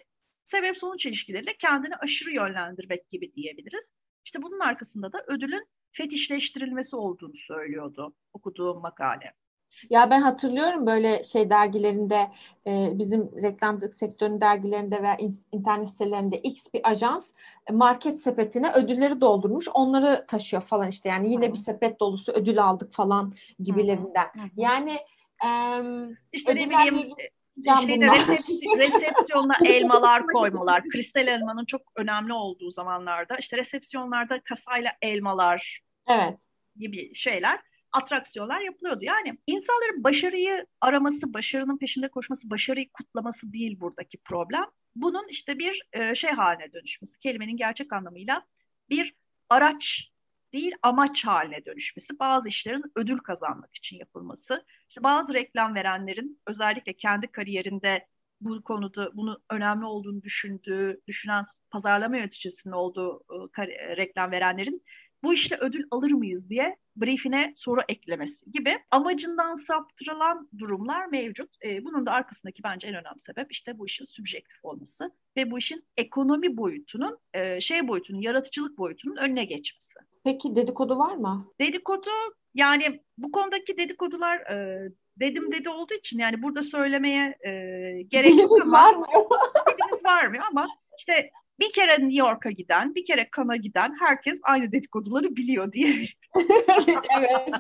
sebep 0.44 0.78
sonuç 0.78 1.06
ilişkileriyle 1.06 1.58
kendini 1.58 1.96
aşırı 1.96 2.32
yönlendirmek 2.32 3.10
gibi 3.10 3.34
diyebiliriz. 3.36 3.92
İşte 4.26 4.42
bunun 4.42 4.60
arkasında 4.60 5.14
da 5.14 5.24
ödülün 5.28 5.68
fetişleştirilmesi 5.92 6.96
olduğunu 6.96 7.36
söylüyordu 7.36 8.16
okuduğum 8.34 8.82
makale. 8.82 9.34
Ya 9.90 10.10
ben 10.10 10.22
hatırlıyorum 10.22 10.86
böyle 10.86 11.24
şey 11.24 11.50
dergilerinde 11.50 12.32
e, 12.68 12.90
bizim 12.94 13.32
reklamcılık 13.44 13.96
sektörünün 13.96 14.42
dergilerinde 14.42 15.04
veya 15.04 15.18
internet 15.52 15.90
sitelerinde 15.90 16.38
X 16.38 16.74
bir 16.74 16.90
ajans 16.90 17.32
e, 17.70 17.74
market 17.74 18.20
sepetine 18.20 18.72
ödülleri 18.72 19.22
doldurmuş 19.22 19.68
onları 19.74 20.26
taşıyor 20.28 20.64
falan 20.64 20.90
işte. 20.90 21.10
Yani 21.10 21.32
yine 21.32 21.52
bir 21.52 21.58
sepet 21.58 22.00
dolusu 22.00 22.32
ödül 22.32 22.64
aldık 22.64 22.94
falan 22.94 23.34
gibilerinden. 23.60 24.28
Yani 24.58 25.00
e, 25.46 25.50
işte 26.32 26.56
ne 26.56 26.70
bileyim 26.70 27.14
şeyde 27.86 28.06
resepsiyon, 28.12 28.78
resepsiyonuna 28.78 29.56
elmalar 29.66 30.28
koymalar. 30.28 30.84
Kristal 30.84 31.28
elmanın 31.28 31.66
çok 31.66 31.82
önemli 31.96 32.34
olduğu 32.34 32.72
zamanlarda 32.72 33.36
işte 33.36 33.58
resepsiyonlarda 33.58 34.40
kasayla 34.44 34.92
elmalar 35.02 35.82
evet. 36.08 36.48
gibi 36.76 37.16
şeyler 37.16 37.60
atraksiyonlar 37.94 38.62
yapılıyordu. 38.62 39.06
Yani 39.06 39.38
insanların 39.48 40.04
başarıyı 40.04 40.66
araması, 40.82 41.34
başarının 41.34 41.78
peşinde 41.78 42.10
koşması, 42.10 42.50
başarıyı 42.50 42.92
kutlaması 42.94 43.54
değil 43.54 43.80
buradaki 43.80 44.18
problem. 44.18 44.66
Bunun 44.96 45.28
işte 45.30 45.60
bir 45.60 45.82
e, 45.94 46.16
şey 46.16 46.32
haline 46.32 46.74
dönüşmesi, 46.74 47.20
kelimenin 47.20 47.58
gerçek 47.58 47.94
anlamıyla 47.94 48.46
bir 48.90 49.16
araç 49.50 50.12
değil 50.54 50.76
amaç 50.82 51.26
haline 51.26 51.66
dönüşmesi, 51.66 52.20
bazı 52.20 52.48
işlerin 52.50 52.84
ödül 52.96 53.18
kazanmak 53.18 53.76
için 53.76 53.98
yapılması, 53.98 54.66
işte 54.90 55.04
bazı 55.04 55.34
reklam 55.34 55.76
verenlerin 55.76 56.42
özellikle 56.48 56.94
kendi 56.94 57.28
kariyerinde 57.28 58.08
bu 58.42 58.64
konuda 58.64 59.12
bunu 59.14 59.42
önemli 59.50 59.86
olduğunu 59.86 60.24
düşündüğü, 60.24 61.02
düşünen 61.08 61.44
pazarlama 61.70 62.18
yöneticisinin 62.18 62.74
olduğu 62.74 63.24
e, 63.58 63.98
reklam 63.98 64.32
verenlerin 64.32 64.84
bu 65.24 65.34
işle 65.34 65.58
ödül 65.58 65.84
alır 65.92 66.12
mıyız 66.12 66.50
diye 66.50 66.78
briefine 66.96 67.54
soru 67.56 67.82
eklemesi 67.90 68.52
gibi 68.52 68.80
amacından 68.92 69.56
saptırılan 69.56 70.50
durumlar 70.58 71.06
mevcut. 71.06 71.50
E, 71.66 71.86
bunun 71.86 72.06
da 72.06 72.12
arkasındaki 72.12 72.64
bence 72.64 72.88
en 72.88 72.94
önemli 72.94 73.20
sebep 73.20 73.52
işte 73.52 73.80
bu 73.80 73.86
işin 73.86 74.06
subjektif 74.06 74.66
olması 74.66 75.12
ve 75.38 75.52
bu 75.52 75.58
işin 75.58 75.84
ekonomi 75.98 76.58
boyutunun, 76.58 77.18
e, 77.34 77.62
şey 77.62 77.88
boyutunun, 77.88 78.22
yaratıcılık 78.22 78.78
boyutunun 78.78 79.16
önüne 79.16 79.46
geçmesi. 79.46 80.00
Peki 80.24 80.56
dedikodu 80.56 80.98
var 80.98 81.16
mı? 81.16 81.54
Dedikodu 81.60 82.10
yani 82.54 83.02
bu 83.18 83.32
konudaki 83.32 83.78
dedikodular 83.78 84.38
e, 84.38 84.90
dedim 85.20 85.52
dedi 85.52 85.70
olduğu 85.70 85.94
için 85.94 86.20
yani 86.20 86.44
burada 86.44 86.62
söylemeye 86.62 87.38
e, 87.46 87.52
gerek 88.02 88.38
yok 88.38 88.62
ama 88.62 88.72
var 88.72 88.96
mı? 88.96 89.06
dilimiz 89.68 90.06
varmıyor 90.06 90.44
ama 90.52 90.68
işte 90.98 91.32
bir 91.60 91.74
kere 91.74 92.00
New 92.00 92.28
York'a 92.28 92.52
giden, 92.52 92.96
bir 92.96 93.06
kere 93.06 93.30
Kan'a 93.30 93.56
giden 93.56 93.96
herkes 94.00 94.40
aynı 94.44 94.72
dedikoduları 94.72 95.36
biliyor 95.36 95.74
diye. 95.74 96.06
evet. 97.20 97.54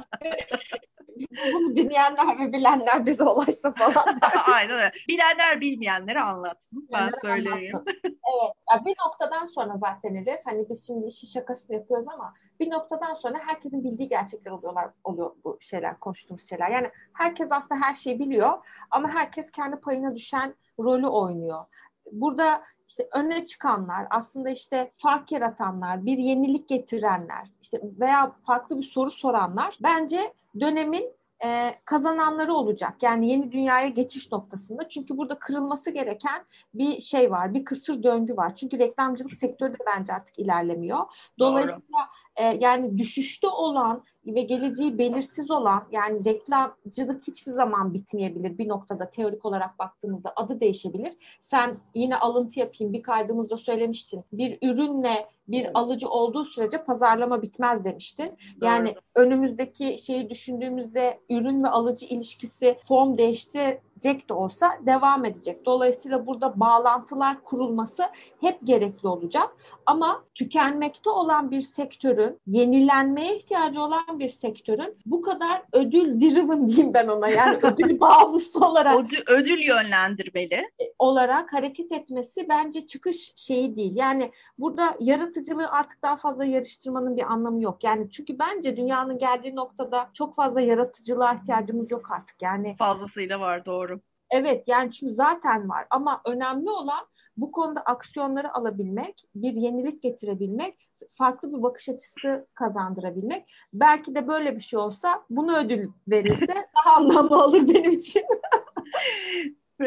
Bunu 1.53 1.75
dinleyenler 1.75 2.39
ve 2.39 2.53
bilenler 2.53 3.05
bize 3.05 3.23
ulaşsa 3.23 3.73
falan 3.73 4.19
Aynen 4.53 4.71
öyle. 4.71 4.91
Bilenler 5.07 5.61
bilmeyenlere 5.61 6.19
anlatsın. 6.19 6.89
Ben 6.91 7.07
Bilenler 7.07 7.19
söyleyeyim. 7.21 7.83
evet. 8.03 8.53
Ya 8.71 8.85
bir 8.85 8.95
noktadan 9.05 9.45
sonra 9.45 9.77
zaten 9.77 10.15
Elif 10.15 10.39
hani 10.45 10.69
biz 10.69 10.87
şimdi 10.87 11.05
işi 11.07 11.27
şakasını 11.27 11.75
yapıyoruz 11.75 12.07
ama 12.07 12.33
bir 12.59 12.71
noktadan 12.71 13.13
sonra 13.13 13.39
herkesin 13.47 13.83
bildiği 13.83 14.09
gerçekler 14.09 14.51
oluyorlar 14.51 14.89
oluyor 15.03 15.31
bu 15.43 15.57
şeyler 15.61 15.99
konuştuğumuz 15.99 16.49
şeyler. 16.49 16.69
Yani 16.69 16.89
herkes 17.13 17.51
aslında 17.51 17.81
her 17.81 17.93
şeyi 17.93 18.19
biliyor 18.19 18.65
ama 18.91 19.09
herkes 19.09 19.51
kendi 19.51 19.75
payına 19.75 20.15
düşen 20.15 20.55
rolü 20.79 21.07
oynuyor. 21.07 21.65
Burada 22.11 22.63
işte 22.87 23.07
öne 23.13 23.45
çıkanlar, 23.45 24.07
aslında 24.09 24.49
işte 24.49 24.91
fark 24.97 25.31
yaratanlar, 25.31 26.05
bir 26.05 26.17
yenilik 26.17 26.69
getirenler, 26.69 27.51
işte 27.61 27.81
veya 27.99 28.35
farklı 28.43 28.77
bir 28.77 28.83
soru 28.83 29.11
soranlar 29.11 29.77
bence 29.81 30.33
dönemin 30.59 31.13
e, 31.45 31.75
kazananları 31.85 32.53
olacak. 32.53 33.03
Yani 33.03 33.29
yeni 33.29 33.51
dünyaya 33.51 33.87
geçiş 33.87 34.31
noktasında. 34.31 34.87
Çünkü 34.87 35.17
burada 35.17 35.39
kırılması 35.39 35.91
gereken 35.91 36.45
bir 36.73 37.01
şey 37.01 37.31
var. 37.31 37.53
Bir 37.53 37.65
kısır 37.65 38.03
döngü 38.03 38.37
var. 38.37 38.55
Çünkü 38.55 38.79
reklamcılık 38.79 39.33
sektörü 39.33 39.73
de 39.73 39.77
bence 39.87 40.13
artık 40.13 40.39
ilerlemiyor. 40.39 40.99
Dolayısıyla 41.39 42.09
e, 42.35 42.43
yani 42.43 42.97
düşüşte 42.97 43.47
olan 43.47 44.03
ve 44.25 44.41
geleceği 44.41 44.97
belirsiz 44.97 45.51
olan 45.51 45.83
yani 45.91 46.25
reklamcılık 46.25 47.27
hiçbir 47.27 47.51
zaman 47.51 47.93
bitmeyebilir. 47.93 48.57
Bir 48.57 48.67
noktada 48.67 49.09
teorik 49.09 49.45
olarak 49.45 49.79
baktığımızda 49.79 50.33
adı 50.35 50.59
değişebilir. 50.59 51.13
Sen 51.41 51.77
yine 51.95 52.17
alıntı 52.17 52.59
yapayım 52.59 52.93
bir 52.93 53.03
kaydımızda 53.03 53.57
söylemiştin. 53.57 54.23
Bir 54.33 54.57
ürünle 54.61 55.27
bir 55.47 55.67
alıcı 55.73 56.09
olduğu 56.09 56.45
sürece 56.45 56.83
pazarlama 56.83 57.41
bitmez 57.41 57.83
demiştin. 57.83 58.37
Yani 58.61 58.89
Doğru. 58.89 59.25
önümüzdeki 59.25 59.97
şeyi 59.97 60.29
düşündüğümüzde 60.29 61.19
ürün 61.29 61.63
ve 61.63 61.67
alıcı 61.67 62.05
ilişkisi 62.05 62.77
form 62.83 63.17
değiştirecek 63.17 64.29
de 64.29 64.33
olsa 64.33 64.71
devam 64.85 65.25
edecek. 65.25 65.65
Dolayısıyla 65.65 66.25
burada 66.25 66.59
bağlantılar 66.59 67.43
kurulması 67.43 68.03
hep 68.41 68.57
gerekli 68.63 69.07
olacak. 69.07 69.55
Ama 69.85 70.23
tükenmekte 70.35 71.09
olan 71.09 71.51
bir 71.51 71.61
sektörün, 71.61 72.39
yenilenmeye 72.47 73.37
ihtiyacı 73.37 73.81
olan 73.81 74.19
bir 74.19 74.29
sektörün 74.29 74.97
bu 75.05 75.21
kadar 75.21 75.61
ödül 75.73 76.19
driven 76.19 76.67
diyeyim 76.67 76.93
ben 76.93 77.07
ona 77.07 77.29
yani 77.29 77.59
ödül 77.63 77.99
bağımlısı 77.99 78.59
olarak 78.59 78.99
ödül, 78.99 79.21
ödül 79.27 79.59
yönlendirmeli 79.59 80.69
olarak 80.99 81.53
hareket 81.53 81.91
etmesi 81.91 82.45
bence 82.49 82.85
çıkış 82.85 83.33
şeyi 83.35 83.75
değil. 83.75 83.95
Yani 83.95 84.31
burada 84.57 84.97
yaratıcılığı 85.33 85.69
artık 85.69 86.03
daha 86.03 86.17
fazla 86.17 86.45
yarıştırmanın 86.45 87.17
bir 87.17 87.31
anlamı 87.31 87.61
yok. 87.61 87.83
Yani 87.83 88.09
çünkü 88.09 88.39
bence 88.39 88.77
dünyanın 88.77 89.17
geldiği 89.17 89.55
noktada 89.55 90.09
çok 90.13 90.35
fazla 90.35 90.61
yaratıcılığa 90.61 91.33
ihtiyacımız 91.33 91.91
yok 91.91 92.11
artık. 92.11 92.41
Yani 92.41 92.75
fazlasıyla 92.79 93.39
var 93.39 93.65
doğru. 93.65 93.99
Evet 94.29 94.67
yani 94.67 94.91
çünkü 94.91 95.13
zaten 95.13 95.69
var 95.69 95.87
ama 95.89 96.21
önemli 96.25 96.69
olan 96.69 97.05
bu 97.37 97.51
konuda 97.51 97.81
aksiyonları 97.81 98.53
alabilmek, 98.53 99.23
bir 99.35 99.53
yenilik 99.53 100.01
getirebilmek, 100.01 100.89
farklı 101.09 101.53
bir 101.53 101.63
bakış 101.63 101.89
açısı 101.89 102.47
kazandırabilmek. 102.53 103.53
Belki 103.73 104.15
de 104.15 104.27
böyle 104.27 104.55
bir 104.55 104.61
şey 104.61 104.79
olsa 104.79 105.23
bunu 105.29 105.57
ödül 105.57 105.89
verirse 106.07 106.53
daha 106.85 106.95
anlamlı 106.95 107.43
olur 107.43 107.67
benim 107.67 107.91
için. 107.91 108.23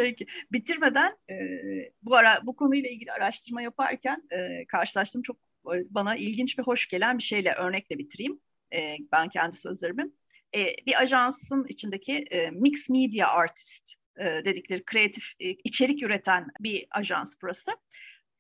Peki. 0.03 0.27
Bitirmeden 0.53 1.17
e, 1.31 1.35
bu 2.03 2.17
ara 2.17 2.41
bu 2.47 2.57
konuyla 2.57 2.91
ilgili 2.91 3.13
araştırma 3.13 3.63
yaparken 3.63 4.23
e, 4.31 4.67
karşılaştığım 4.67 5.23
çok 5.23 5.37
e, 5.75 5.77
bana 5.91 6.17
ilginç 6.17 6.59
ve 6.59 6.63
hoş 6.63 6.89
gelen 6.89 7.19
bir 7.19 7.23
şeyle 7.23 7.53
örnekle 7.53 7.99
bitireyim. 7.99 8.41
E, 8.73 8.97
ben 9.13 9.29
kendi 9.29 9.57
sözlerimi. 9.57 10.11
E, 10.55 10.67
bir 10.87 11.03
ajansın 11.03 11.67
içindeki 11.69 12.25
e, 12.31 12.51
mix 12.51 12.91
media 12.91 13.29
artist 13.29 13.95
e, 14.19 14.25
dedikleri 14.25 14.85
kreatif 14.85 15.25
e, 15.41 15.51
içerik 15.51 16.03
üreten 16.03 16.49
bir 16.61 16.87
ajans 16.91 17.35
burası 17.43 17.71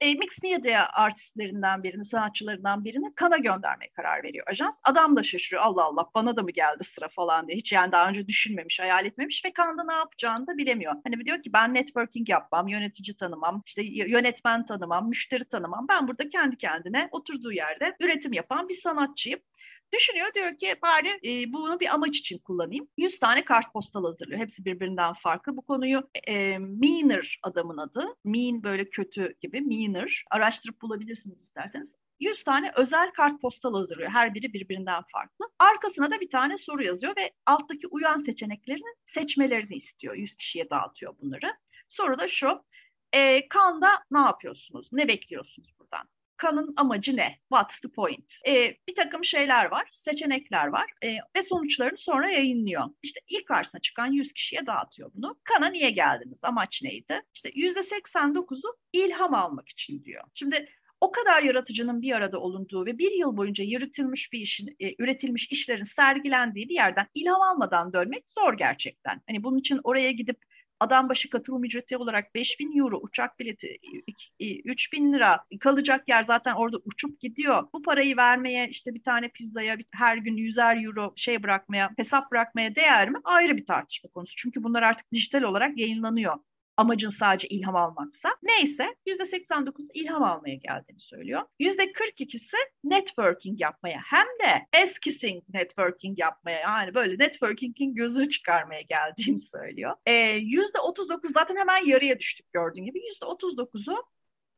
e, 0.01 0.15
mix 0.15 0.43
media 0.43 0.87
artistlerinden 0.93 1.83
birini, 1.83 2.05
sanatçılarından 2.05 2.85
birini 2.85 3.15
kana 3.15 3.37
göndermeye 3.37 3.91
karar 3.97 4.23
veriyor 4.23 4.47
ajans. 4.49 4.81
Adam 4.85 5.17
da 5.17 5.23
şaşırıyor. 5.23 5.63
Allah 5.63 5.85
Allah 5.85 6.07
bana 6.15 6.37
da 6.37 6.43
mı 6.43 6.51
geldi 6.51 6.85
sıra 6.85 7.09
falan 7.09 7.49
diye. 7.49 7.59
Hiç 7.59 7.73
yani 7.73 7.93
daha 7.93 8.09
önce 8.09 8.27
düşünmemiş, 8.29 8.81
hayal 8.81 9.07
etmemiş 9.07 9.45
ve 9.45 9.53
Kanda 9.53 9.85
ne 9.85 9.95
yapacağını 9.95 10.47
da 10.47 10.59
bilemiyor. 10.59 10.95
Hani 11.05 11.25
diyor 11.25 11.43
ki 11.43 11.53
ben 11.53 11.75
networking 11.75 12.29
yapmam, 12.29 12.69
yönetici 12.69 13.17
tanımam, 13.17 13.63
işte 13.67 13.83
yönetmen 13.85 14.65
tanımam, 14.65 15.09
müşteri 15.09 15.45
tanımam. 15.45 15.87
Ben 15.89 16.09
burada 16.09 16.29
kendi 16.29 16.57
kendine 16.57 17.09
oturduğu 17.11 17.53
yerde 17.53 17.97
üretim 18.01 18.33
yapan 18.33 18.69
bir 18.69 18.75
sanatçıyım. 18.75 19.41
Düşünüyor 19.95 20.35
diyor 20.35 20.59
ki 20.59 20.75
bari 20.83 21.09
e, 21.25 21.53
bunu 21.53 21.81
bir 21.81 21.95
amaç 21.95 22.19
için 22.19 22.39
kullanayım. 22.39 22.89
100 22.97 23.19
tane 23.19 23.45
kartpostal 23.45 24.05
hazırlıyor. 24.05 24.41
Hepsi 24.41 24.65
birbirinden 24.65 25.15
farklı. 25.15 25.57
Bu 25.57 25.63
konuyu 25.63 26.11
e, 26.29 26.59
Meaner 26.59 27.39
adamın 27.43 27.77
adı. 27.77 28.17
Mean 28.25 28.63
böyle 28.63 28.91
kötü 28.91 29.35
gibi. 29.41 29.61
Meaner. 29.61 30.25
Araştırıp 30.31 30.83
bulabilirsiniz 30.83 31.43
isterseniz. 31.43 31.97
100 32.21 32.45
tane 32.45 32.73
özel 32.77 33.11
kartpostal 33.13 33.75
hazırlıyor. 33.75 34.11
Her 34.11 34.35
biri 34.35 34.53
birbirinden 34.53 35.03
farklı. 35.13 35.47
Arkasına 35.59 36.11
da 36.11 36.21
bir 36.21 36.31
tane 36.31 36.57
soru 36.57 36.85
yazıyor 36.85 37.17
ve 37.17 37.33
alttaki 37.47 37.87
uyan 37.87 38.19
seçeneklerini 38.19 38.95
seçmelerini 39.05 39.75
istiyor. 39.75 40.15
100 40.15 40.35
kişiye 40.35 40.71
dağıtıyor 40.71 41.15
bunları. 41.23 41.55
Soru 41.89 42.19
da 42.19 42.29
şu. 42.29 42.65
E, 43.13 43.49
Kanda 43.49 43.89
ne 44.11 44.19
yapıyorsunuz? 44.19 44.89
Ne 44.93 45.09
bekliyorsunuz? 45.09 45.76
Kanın 46.37 46.75
amacı 46.77 47.17
ne? 47.17 47.39
What's 47.49 47.81
the 47.81 47.89
point? 47.89 48.33
E, 48.47 48.77
bir 48.89 48.95
takım 48.95 49.25
şeyler 49.25 49.65
var, 49.65 49.89
seçenekler 49.93 50.67
var 50.67 50.93
e, 51.05 51.17
ve 51.37 51.43
sonuçlarını 51.43 51.99
sonra 51.99 52.31
yayınlıyor. 52.31 52.85
İşte 53.03 53.21
ilk 53.29 53.47
karşısına 53.47 53.81
çıkan 53.81 54.07
100 54.07 54.33
kişiye 54.33 54.67
dağıtıyor 54.67 55.11
bunu. 55.15 55.39
Kana 55.45 55.67
niye 55.67 55.91
geldiniz? 55.91 56.39
Amaç 56.43 56.83
neydi? 56.83 57.23
İşte 57.35 57.51
%89'u 57.51 58.77
ilham 58.93 59.35
almak 59.35 59.69
için 59.69 60.05
diyor. 60.05 60.25
Şimdi 60.35 60.69
o 61.01 61.13
kadar 61.13 61.43
yaratıcının 61.43 62.03
bir 62.03 62.13
arada 62.13 62.41
olunduğu 62.41 62.87
ve 62.87 62.99
bir 62.99 63.11
yıl 63.11 63.37
boyunca 63.37 63.65
yürütülmüş 63.65 64.33
bir 64.33 64.41
işin, 64.41 64.77
e, 64.81 64.95
üretilmiş 64.99 65.49
işlerin 65.51 65.85
sergilendiği 65.85 66.69
bir 66.69 66.75
yerden 66.75 67.07
ilham 67.15 67.43
almadan 67.43 67.93
dönmek 67.93 68.31
zor 68.31 68.59
gerçekten. 68.59 69.23
Hani 69.29 69.45
bunun 69.45 69.59
için 69.59 69.81
oraya 69.85 70.13
gidip 70.13 70.39
adam 70.81 71.09
başı 71.09 71.31
katılım 71.31 71.65
ücreti 71.65 71.97
olarak 71.97 72.35
5000 72.35 72.79
euro 72.79 72.99
uçak 73.03 73.39
bileti 73.39 73.77
3000 74.65 75.13
lira 75.13 75.45
kalacak 75.61 76.09
yer 76.09 76.23
zaten 76.23 76.55
orada 76.55 76.77
uçup 76.85 77.21
gidiyor. 77.21 77.69
Bu 77.73 77.83
parayı 77.83 78.17
vermeye 78.17 78.69
işte 78.69 78.95
bir 78.95 79.03
tane 79.03 79.29
pizzaya 79.29 79.77
her 79.93 80.17
gün 80.17 80.37
100'er 80.37 80.85
euro 80.85 81.13
şey 81.17 81.43
bırakmaya 81.43 81.91
hesap 81.97 82.31
bırakmaya 82.31 82.75
değer 82.75 83.11
mi? 83.11 83.19
Ayrı 83.25 83.57
bir 83.57 83.67
tartışma 83.67 84.11
konusu. 84.11 84.35
Çünkü 84.37 84.63
bunlar 84.63 84.83
artık 84.83 85.13
dijital 85.13 85.43
olarak 85.43 85.79
yayınlanıyor 85.79 86.35
amacın 86.77 87.09
sadece 87.09 87.49
ilham 87.49 87.77
almaksa. 87.77 88.29
Neyse 88.43 88.97
%89 89.07 89.89
ilham 89.95 90.23
almaya 90.23 90.55
geldiğini 90.55 91.01
söylüyor. 91.01 91.43
%42'si 91.61 92.57
networking 92.85 93.61
yapmaya 93.61 94.01
hem 94.05 94.27
de 94.27 94.67
eskising 94.83 95.43
networking 95.49 96.19
yapmaya 96.19 96.61
yani 96.61 96.95
böyle 96.95 97.25
networking'in 97.25 97.95
gözünü 97.95 98.29
çıkarmaya 98.29 98.81
geldiğini 98.81 99.39
söylüyor. 99.39 99.95
Ee, 100.07 100.13
%39 100.39 101.33
zaten 101.33 101.57
hemen 101.57 101.87
yarıya 101.87 102.19
düştük 102.19 102.53
gördüğün 102.53 102.85
gibi. 102.85 102.99
%39'u 103.23 103.97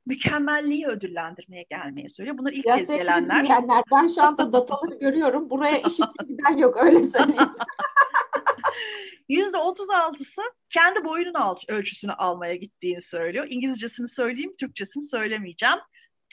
mükemmelliği 0.07 0.87
ödüllendirmeye 0.87 1.63
gelmeye 1.71 2.09
söylüyor. 2.09 2.39
Bunlar 2.39 2.53
ilk 2.53 2.67
ya 2.67 2.77
kez 2.77 2.89
gelenler. 2.89 3.45
Dinleyenler, 3.45 3.83
ben 3.93 4.07
şu 4.07 4.23
anda 4.23 4.53
dataları 4.53 4.95
görüyorum. 5.01 5.51
Buraya 5.51 5.79
işit 5.79 6.29
giden 6.29 6.57
yok 6.57 6.77
öyle 6.85 7.03
söyleyeyim. 7.03 7.51
Yüzde 9.29 9.57
otuz 9.57 9.91
altısı 9.91 10.43
kendi 10.71 11.05
boyunun 11.05 11.57
ölçüsünü 11.69 12.13
almaya 12.13 12.55
gittiğini 12.55 13.03
söylüyor. 13.03 13.47
İngilizcesini 13.51 14.09
söyleyeyim, 14.09 14.55
Türkçesini 14.61 15.09
söylemeyeceğim. 15.09 15.79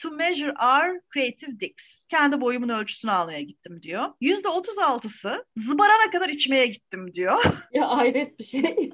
To 0.02 0.10
measure 0.10 0.52
our 0.52 1.00
creative 1.14 1.60
dicks. 1.60 2.02
Kendi 2.08 2.40
boyumun 2.40 2.68
ölçüsünü 2.68 3.10
almaya 3.12 3.40
gittim 3.40 3.82
diyor. 3.82 4.04
Yüzde 4.20 4.48
otuz 4.48 4.78
altısı 4.78 5.44
zıbarana 5.56 6.10
kadar 6.12 6.28
içmeye 6.28 6.66
gittim 6.66 7.12
diyor. 7.14 7.44
Ya 7.72 7.96
hayret 7.96 8.38
bir 8.38 8.44
şey. 8.44 8.90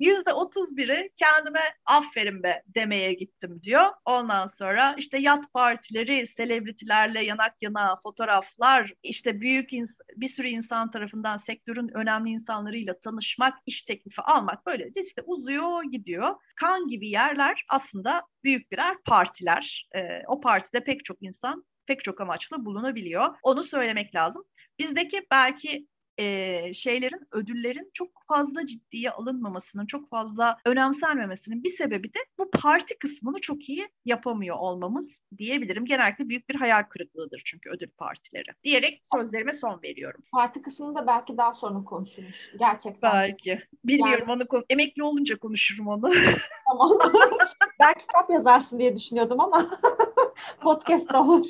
Yüzde 0.00 0.32
otuz 0.32 0.76
biri 0.76 1.10
kendime 1.16 1.60
aferin 1.86 2.42
be 2.42 2.62
demeye 2.66 3.12
gittim 3.12 3.60
diyor. 3.62 3.86
Ondan 4.04 4.46
sonra 4.46 4.94
işte 4.98 5.18
yat 5.18 5.52
partileri, 5.52 6.26
selebritilerle 6.26 7.24
yanak 7.24 7.54
yana 7.60 7.98
fotoğraflar, 8.02 8.92
işte 9.02 9.40
büyük 9.40 9.70
bir 10.16 10.28
sürü 10.28 10.48
insan 10.48 10.90
tarafından 10.90 11.36
sektörün 11.36 11.90
önemli 11.94 12.30
insanlarıyla 12.30 13.00
tanışmak, 13.00 13.58
iş 13.66 13.82
teklifi 13.82 14.22
almak 14.22 14.66
böyle 14.66 14.90
liste 14.96 15.22
uzuyor 15.26 15.84
gidiyor. 15.84 16.34
Kan 16.56 16.88
gibi 16.88 17.08
yerler 17.08 17.64
aslında 17.68 18.22
büyük 18.44 18.72
birer 18.72 18.96
partiler. 19.04 19.88
Ee, 19.94 20.22
o 20.26 20.40
partide 20.40 20.84
pek 20.84 21.04
çok 21.04 21.22
insan 21.22 21.64
pek 21.86 22.04
çok 22.04 22.20
amaçla 22.20 22.64
bulunabiliyor. 22.64 23.34
Onu 23.42 23.62
söylemek 23.62 24.14
lazım. 24.14 24.44
Bizdeki 24.78 25.26
belki 25.30 25.86
e, 26.20 26.72
şeylerin, 26.72 27.28
ödüllerin 27.32 27.90
çok 27.94 28.08
fazla 28.28 28.66
ciddiye 28.66 29.10
alınmamasının, 29.10 29.86
çok 29.86 30.08
fazla 30.08 30.58
önemsenmemesinin 30.64 31.64
bir 31.64 31.68
sebebi 31.68 32.08
de 32.14 32.18
bu 32.38 32.50
parti 32.50 32.98
kısmını 32.98 33.38
çok 33.40 33.68
iyi 33.68 33.88
yapamıyor 34.04 34.56
olmamız 34.58 35.20
diyebilirim. 35.38 35.84
Genellikle 35.84 36.28
büyük 36.28 36.48
bir 36.48 36.54
hayal 36.54 36.82
kırıklığıdır 36.82 37.42
çünkü 37.44 37.70
ödül 37.70 37.90
partileri. 37.90 38.48
Diyerek 38.64 39.00
sözlerime 39.16 39.52
son 39.52 39.82
veriyorum. 39.82 40.22
Parti 40.32 40.62
kısmını 40.62 40.94
da 40.94 41.06
belki 41.06 41.36
daha 41.36 41.54
sonra 41.54 41.84
konuşuruz. 41.84 42.50
Gerçekten. 42.58 43.12
Belki. 43.12 43.62
Bilmiyorum 43.84 44.26
yani... 44.28 44.46
onu 44.52 44.64
emekli 44.70 45.02
olunca 45.02 45.38
konuşurum 45.38 45.88
onu. 45.88 46.12
Tamam. 46.68 46.98
ben 47.80 47.94
kitap 47.94 48.30
yazarsın 48.30 48.78
diye 48.78 48.96
düşünüyordum 48.96 49.40
ama 49.40 49.70
podcast 50.60 51.14
olur. 51.14 51.46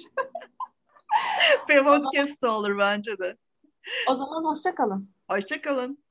Podcast 1.68 2.44
olur 2.44 2.78
bence 2.78 3.18
de. 3.18 3.36
O 4.04 4.14
zaman 4.14 4.44
hoşça 4.44 4.74
kalın. 4.74 5.14
Hoşça 5.30 5.62
kalın. 5.62 6.04